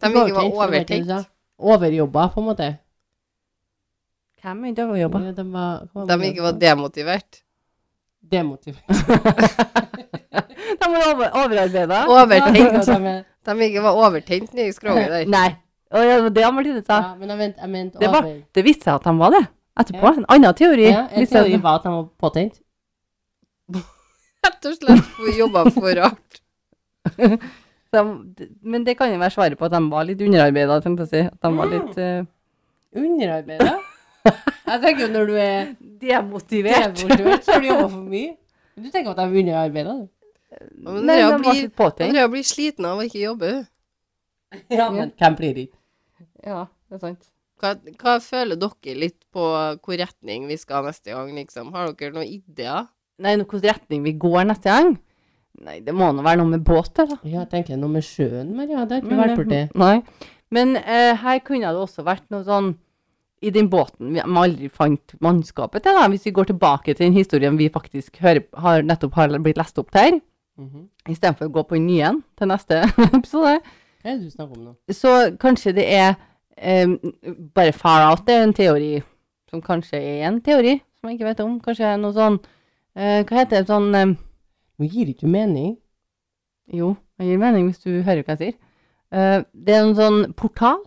De 0.00 0.08
ikke 0.08 1.04
var 1.04 1.04
sa. 1.10 1.20
Overjobba, 1.60 2.26
på 2.32 2.40
en 2.40 2.46
måte. 2.46 2.70
Hvem 4.40 4.62
det 4.74 4.84
å 4.88 4.96
jobbe? 4.96 5.20
De, 5.36 5.44
var, 5.52 5.84
De 6.08 6.18
ikke 6.30 6.42
var 6.48 6.56
demotivert. 6.56 7.42
Demotivert. 8.32 8.88
De 10.80 10.86
var 10.88 11.14
over, 11.14 11.28
overarbeida. 11.44 12.06
Overtenkt. 12.08 12.86
De 13.44 13.52
De 13.52 13.64
ikke 13.66 13.82
var 13.82 13.90
overtent 14.06 14.54
nede 14.54 14.68
i 14.68 14.72
skroget 14.72 15.10
der. 15.10 15.28
Nei. 15.28 15.50
Å, 15.90 16.02
ja, 16.06 16.16
det 16.30 16.42
var 16.44 16.52
Martine 16.54 16.82
sa. 16.86 16.98
ja, 17.02 17.14
men 17.18 17.28
jeg 17.32 17.38
mente, 17.40 17.60
jeg 17.64 17.70
mente 17.70 17.98
Det 17.98 18.08
var- 18.12 18.22
over. 18.24 18.42
Det 18.54 18.62
viste 18.64 18.84
seg 18.86 18.94
at 19.00 19.04
han 19.10 19.18
var 19.18 19.30
det 19.34 19.40
etterpå. 19.80 20.06
Ja. 20.06 20.12
En 20.20 20.26
annen 20.28 20.54
teori. 20.54 20.84
Ja, 20.90 21.06
en 21.10 21.26
teori 21.26 21.56
var 21.62 21.80
at 21.80 21.84
han 21.88 21.96
var 21.96 22.04
påtent. 22.20 22.60
Rett 24.44 24.66
og 24.70 24.76
slett 24.78 25.36
jobba 25.38 25.64
for 25.74 25.90
rart. 25.98 26.40
de, 27.92 28.02
men 28.62 28.84
det 28.86 28.94
kan 28.98 29.10
jo 29.12 29.18
være 29.20 29.34
svaret 29.34 29.58
på 29.58 29.66
at 29.66 29.74
de 29.74 29.80
var 29.90 30.06
litt 30.06 30.20
underarbeida, 30.22 30.78
tenkte 30.84 31.06
jeg 31.06 31.08
å 31.08 31.10
si. 31.10 31.22
At 31.26 31.40
de 31.42 31.50
var 31.58 31.72
litt 31.72 31.98
uh, 31.98 32.28
Underarbeida? 33.00 33.74
Jeg 34.24 34.80
tenker 34.84 35.02
jo 35.06 35.10
når 35.14 35.26
du 35.30 35.34
er 35.40 35.74
demotivert. 36.06 36.96
demotivert, 37.02 37.44
så 37.44 37.56
har 37.56 37.60
du 37.64 37.68
jobba 37.70 37.88
for 37.88 38.06
mye. 38.14 38.32
Men 38.76 38.86
Du 38.86 38.90
tenker 38.94 39.10
at 39.10 39.20
de 39.20 39.26
er 39.26 39.42
underarbeida, 39.42 39.98
du? 39.98 40.08
Andrea 40.90 41.36
blir, 41.38 42.28
blir 42.32 42.46
sliten 42.46 42.86
av 42.88 42.98
å 42.98 43.04
ikke 43.06 43.20
jobbe. 43.22 43.52
Ja, 44.70 44.88
men 44.90 45.12
hvem 45.18 45.36
blir 45.38 45.54
det 45.54 45.66
ikke? 45.68 45.79
Ja, 46.46 46.64
det 46.88 46.98
er 46.98 47.04
sant. 47.04 47.28
Hva, 47.60 47.74
hva 48.00 48.16
føler 48.24 48.56
dere 48.56 48.96
litt 48.96 49.20
på 49.34 49.44
hvor 49.84 50.00
retning 50.00 50.46
vi 50.48 50.56
skal 50.60 50.86
neste 50.86 51.12
gang, 51.12 51.32
liksom? 51.36 51.74
Har 51.74 51.92
dere 51.92 52.16
noen 52.16 52.28
ideer? 52.28 52.88
Nei, 53.20 53.36
nå, 53.36 53.44
hvilken 53.44 53.68
retning 53.68 54.04
vi 54.06 54.14
går 54.16 54.46
neste 54.48 54.72
gang? 54.72 54.94
Nei, 55.60 55.80
det 55.84 55.92
må 55.92 56.08
nå 56.14 56.24
være 56.24 56.40
noe 56.40 56.54
med 56.54 56.64
båt, 56.64 56.94
da. 56.96 57.18
Ja, 57.20 57.42
jeg 57.42 57.50
tenker 57.52 57.76
noe 57.76 57.92
med 57.92 58.06
sjøen, 58.06 58.54
Maria. 58.56 58.86
Det 58.88 58.96
har 58.96 59.04
ikke 59.04 59.18
vært 59.18 59.40
borti. 59.42 59.58
eh, 59.66 59.74
Nei. 59.76 60.30
Men 60.50 60.78
eh, 60.80 61.12
her 61.20 61.42
kunne 61.44 61.68
det 61.68 61.82
også 61.82 62.06
vært 62.06 62.24
noe 62.32 62.46
sånn 62.46 62.72
i 63.40 63.52
den 63.52 63.70
båten 63.72 64.14
vi 64.14 64.20
aldri 64.20 64.68
fant 64.72 65.14
mannskapet 65.24 65.84
til, 65.84 65.96
da. 65.96 66.08
Hvis 66.12 66.26
vi 66.28 66.34
går 66.36 66.50
tilbake 66.52 66.94
til 66.94 67.06
den 67.06 67.16
historien 67.16 67.60
vi 67.60 67.68
faktisk 67.72 68.20
hører, 68.24 68.46
har 68.64 68.84
nettopp 68.88 69.20
har 69.20 69.36
blitt 69.40 69.60
lest 69.60 69.78
opp 69.80 69.92
her, 69.96 70.20
-hmm. 70.60 70.88
istedenfor 71.08 71.48
å 71.48 71.54
gå 71.54 71.62
på 71.62 71.78
den 71.78 71.86
nye 71.86 72.12
til 72.38 72.50
neste 72.50 72.82
episode, 73.18 73.60
Hva 74.00 74.10
er 74.10 74.16
det 74.16 74.24
du 74.24 74.30
snakker 74.30 74.56
om 74.56 74.64
nå? 74.64 74.74
så 74.96 75.36
kanskje 75.40 75.74
det 75.76 75.86
er 75.92 76.14
eh, 76.60 76.86
bare 77.56 77.72
far 77.72 78.06
out, 78.10 78.26
det 78.26 78.36
er 78.36 78.46
en 78.46 78.56
teori 78.56 78.92
som 79.50 79.62
kanskje 79.64 79.98
er 79.98 80.26
en 80.28 80.40
teori, 80.44 80.76
som 81.00 81.10
jeg 81.10 81.18
ikke 81.18 81.30
vet 81.30 81.42
om. 81.44 81.58
Kanskje 81.64 81.88
er 81.90 82.00
noe 82.00 82.14
sånn 82.14 82.38
eh, 82.94 83.24
Hva 83.26 83.40
heter 83.40 83.56
det? 83.60 83.66
Sånn 83.70 83.88
eh, 83.98 84.12
Nå 84.80 84.88
gir 84.88 85.10
ikke 85.12 85.28
mening. 85.28 85.74
Jo, 86.72 86.94
det 87.18 87.26
gir 87.28 87.40
mening 87.42 87.66
hvis 87.68 87.82
du 87.82 87.98
hører 88.06 88.22
hva 88.24 88.36
jeg 88.38 88.40
sier. 88.40 88.56
Eh, 89.10 89.42
det 89.52 89.74
er 89.74 89.82
en 89.84 89.96
sånn 89.98 90.20
portal. 90.38 90.80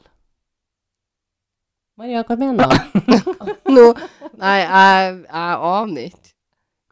Maria, 2.00 2.24
hva 2.26 2.38
mener 2.40 2.72
du? 2.72 3.14
no, 3.76 3.92
Nei, 4.40 4.58
jeg, 4.64 5.18
jeg 5.28 5.60
aner 5.70 6.08
ikke. 6.08 6.32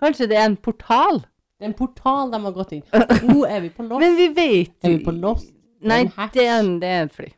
Kanskje 0.01 0.27
det 0.29 0.37
er 0.37 0.47
en 0.49 0.57
portal? 0.61 1.23
Det 1.57 1.65
er 1.65 1.71
en 1.71 1.77
portal 1.77 2.29
de 2.33 2.41
har 2.43 2.53
gått 2.53 2.75
inn. 2.77 2.85
Nå 3.29 3.41
er 3.45 3.63
vi 3.63 3.71
på 3.73 3.85
Lost. 3.87 4.01
Men 4.03 4.17
vi 4.17 4.27
vet 4.35 4.85
Er 4.85 4.95
vi 4.95 5.03
på 5.05 5.13
Lost? 5.13 5.51
Nei, 5.81 6.03
det 6.35 6.45
er, 6.45 6.59
en, 6.59 6.75
det 6.81 6.89
er 6.89 7.07
et 7.07 7.15
fly. 7.15 7.31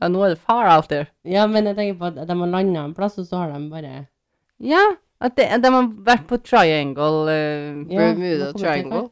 Ja, 0.00 0.08
nå 0.10 0.24
er 0.26 0.34
det 0.34 0.40
far 0.42 0.68
out 0.76 0.88
there. 0.90 1.06
Ja, 1.28 1.46
men 1.50 1.68
jeg 1.68 1.76
tenker 1.78 1.98
på 2.00 2.10
at 2.10 2.28
de 2.28 2.36
har 2.40 2.50
landa 2.50 2.84
en 2.84 2.94
plass, 2.96 3.18
og 3.20 3.28
så 3.28 3.42
har 3.44 3.52
de 3.52 3.68
bare 3.70 4.06
Ja, 4.62 4.82
at 5.24 5.36
de, 5.38 5.46
de 5.62 5.70
har 5.76 5.92
vært 6.06 6.26
på 6.30 6.38
triangle 6.44 7.28
uh, 7.28 7.84
Bermuda 7.88 8.50
til 8.52 8.64
Triangle. 8.64 9.06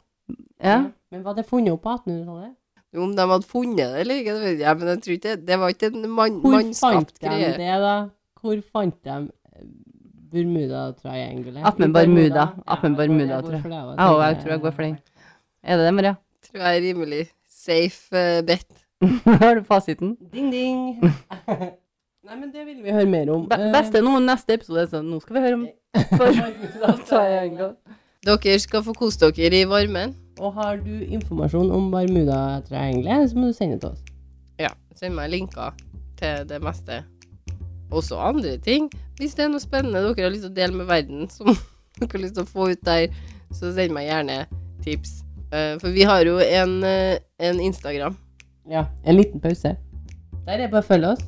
Ja. 0.62 0.80
Men 1.12 1.24
var 1.24 1.36
det 1.38 1.46
funnet 1.48 1.74
opp 1.74 1.84
på 1.84 1.94
1800-tallet? 1.98 2.56
Om 3.02 3.14
de 3.16 3.24
hadde 3.30 3.48
funnet 3.48 3.78
det 3.80 4.00
eller 4.02 4.18
ikke, 4.20 4.34
det 4.36 4.42
vet 4.44 4.64
jeg, 4.66 4.78
men 4.78 4.90
jeg 4.90 4.98
tror 5.04 5.14
ikke 5.14 5.28
det, 5.28 5.46
det 5.48 5.58
var 5.62 5.72
ikke 5.72 5.88
en 5.88 6.10
mannskapt 6.12 7.14
greie. 7.22 7.52
Hvor 7.54 7.54
fant 7.54 7.56
de 7.56 7.62
det, 7.62 7.78
da? 7.80 7.94
Hvor 8.42 8.58
fant 8.74 8.98
de 9.08 9.14
eh, 9.14 9.70
Bermuda 10.32 10.82
Triangle? 10.98 11.62
Attmed 11.64 11.88
I 11.88 11.92
Bermuda. 11.96 12.46
Ja, 12.66 12.76
Bermuda, 12.82 13.40
tror 13.46 13.56
jeg. 13.56 13.72
Ja, 13.72 14.10
jeg 14.26 14.38
tror 14.42 14.54
jeg 14.54 14.64
går 14.66 14.76
for 14.76 14.88
den. 14.88 14.98
Er 15.62 15.80
det 15.80 15.86
det, 15.86 15.94
Maria? 15.94 16.14
Tror 16.48 16.64
jeg 16.66 16.76
er 16.76 16.86
rimelig 16.88 17.22
safe 17.48 18.12
uh, 18.12 18.42
bet. 18.44 18.81
Har 19.42 19.54
du 19.58 19.62
fasiten? 19.66 20.16
Ding, 20.32 20.50
ding. 20.52 21.00
Nei, 22.22 22.36
men 22.38 22.52
det 22.54 22.62
vil 22.68 22.78
vi 22.84 22.92
høre 22.94 23.08
mer 23.10 23.30
om. 23.34 23.48
Be 23.50 23.56
Eh, 23.58 23.72
beste 23.74 23.98
nå 24.04 24.12
neste 24.22 24.54
episode, 24.54 24.84
så 24.92 25.00
nå 25.02 25.16
skal 25.22 25.34
vi 25.36 25.40
høre 25.42 25.56
om. 25.58 25.64
Dere 28.22 28.58
skal 28.62 28.84
få 28.86 28.92
kose 28.94 29.32
dere 29.34 29.58
i 29.64 29.66
varmen. 29.66 30.12
Og 30.38 30.54
har 30.54 30.76
du 30.78 30.92
informasjon 31.02 31.72
om 31.74 31.88
Bermuda 31.90 32.60
Triangle, 32.68 33.16
så 33.28 33.34
må 33.38 33.46
du 33.50 33.54
sende 33.56 33.74
det 33.74 33.80
til 33.82 33.90
oss. 33.90 34.02
Ja, 34.62 34.70
send 34.94 35.14
meg 35.18 35.32
linker 35.34 35.74
til 36.20 36.46
det 36.48 36.60
meste. 36.62 37.00
Også 37.90 38.14
andre 38.22 38.54
ting. 38.62 38.86
Hvis 39.18 39.34
det 39.34 39.44
er 39.48 39.52
noe 39.52 39.60
spennende 39.62 39.98
dere 40.06 40.22
har 40.28 40.32
lyst 40.32 40.46
til 40.46 40.54
å 40.54 40.58
dele 40.62 40.74
med 40.78 40.86
verden, 40.88 41.26
som 41.30 41.46
dere 41.50 42.12
har 42.14 42.22
lyst 42.22 42.34
til 42.38 42.46
å 42.46 42.52
få 42.54 42.62
ut 42.70 42.82
der, 42.86 43.10
så 43.50 43.74
send 43.74 43.92
meg 43.98 44.06
gjerne 44.06 44.38
tips. 44.86 45.18
Eh, 45.50 45.74
for 45.82 45.90
vi 45.92 46.06
har 46.06 46.22
jo 46.24 46.38
en, 46.38 46.78
eh, 46.86 47.18
en 47.42 47.58
Instagram. 47.60 48.14
Ja, 48.70 48.86
en 49.04 49.16
liten 49.16 49.40
pause. 49.40 49.76
Der 50.46 50.52
er 50.54 50.58
det 50.64 50.70
bare 50.72 50.82
å 50.82 50.86
følge 50.86 51.12
oss. 51.16 51.22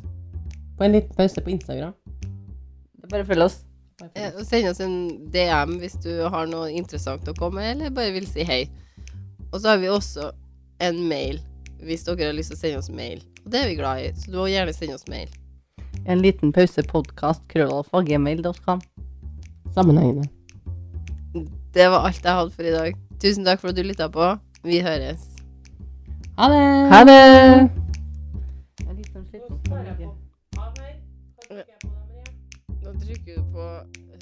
På 0.79 0.85
en 0.87 0.93
liten 0.97 1.15
pause 1.17 1.41
på 1.43 1.51
Instagram. 1.55 1.95
Det 2.23 3.05
er 3.05 3.11
Bare 3.13 3.25
følg 3.29 3.43
oss. 3.45 3.61
Bare 4.01 4.11
Eh, 4.17 4.29
oss. 4.29 4.41
og 4.41 4.47
Send 4.47 4.69
oss 4.69 4.81
en 4.81 5.31
DM 5.31 5.79
hvis 5.81 5.95
du 6.03 6.11
har 6.29 6.47
noe 6.51 6.71
interessant 6.73 7.27
å 7.29 7.35
komme 7.39 7.61
med, 7.61 7.77
eller 7.77 7.91
bare 7.95 8.13
vil 8.13 8.27
si 8.27 8.43
hei. 8.45 8.65
Og 9.53 9.61
så 9.61 9.69
har 9.75 9.79
vi 9.79 9.87
også 9.87 10.33
en 10.81 11.03
mail, 11.09 11.39
hvis 11.83 12.05
dere 12.05 12.27
har 12.27 12.33
lyst 12.35 12.51
til 12.51 12.57
å 12.57 12.61
sende 12.61 12.79
oss 12.79 12.91
mail. 12.91 13.21
Og 13.45 13.51
det 13.53 13.61
er 13.63 13.69
vi 13.69 13.77
glad 13.77 14.01
i, 14.03 14.13
så 14.19 14.31
du 14.33 14.39
må 14.39 14.49
gjerne 14.51 14.75
sende 14.75 14.95
oss 14.95 15.07
mail. 15.09 15.29
En 16.07 16.21
liten 16.21 16.53
pause 16.53 16.83
podkast 16.83 17.47
krøllalfagmail.com. 17.49 18.81
Sammenhengende. 19.75 20.29
Det 21.75 21.87
var 21.91 22.07
alt 22.07 22.23
jeg 22.23 22.35
hadde 22.35 22.51
for 22.55 22.63
i 22.63 22.71
dag. 22.75 22.95
Tusen 23.21 23.45
takk 23.45 23.61
for 23.61 23.69
at 23.71 23.77
du 23.77 23.83
lytta 23.83 24.09
på. 24.09 24.39
Vi 24.65 24.81
høres. 24.81 25.23
Ha 26.37 26.49
det! 26.49 26.89
Ha 26.91 27.05
det! 27.05 27.71
Nå 32.83 32.93
trykker 33.01 33.35
du 33.37 33.43
på 33.53 33.65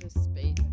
spacebar. 0.09 0.72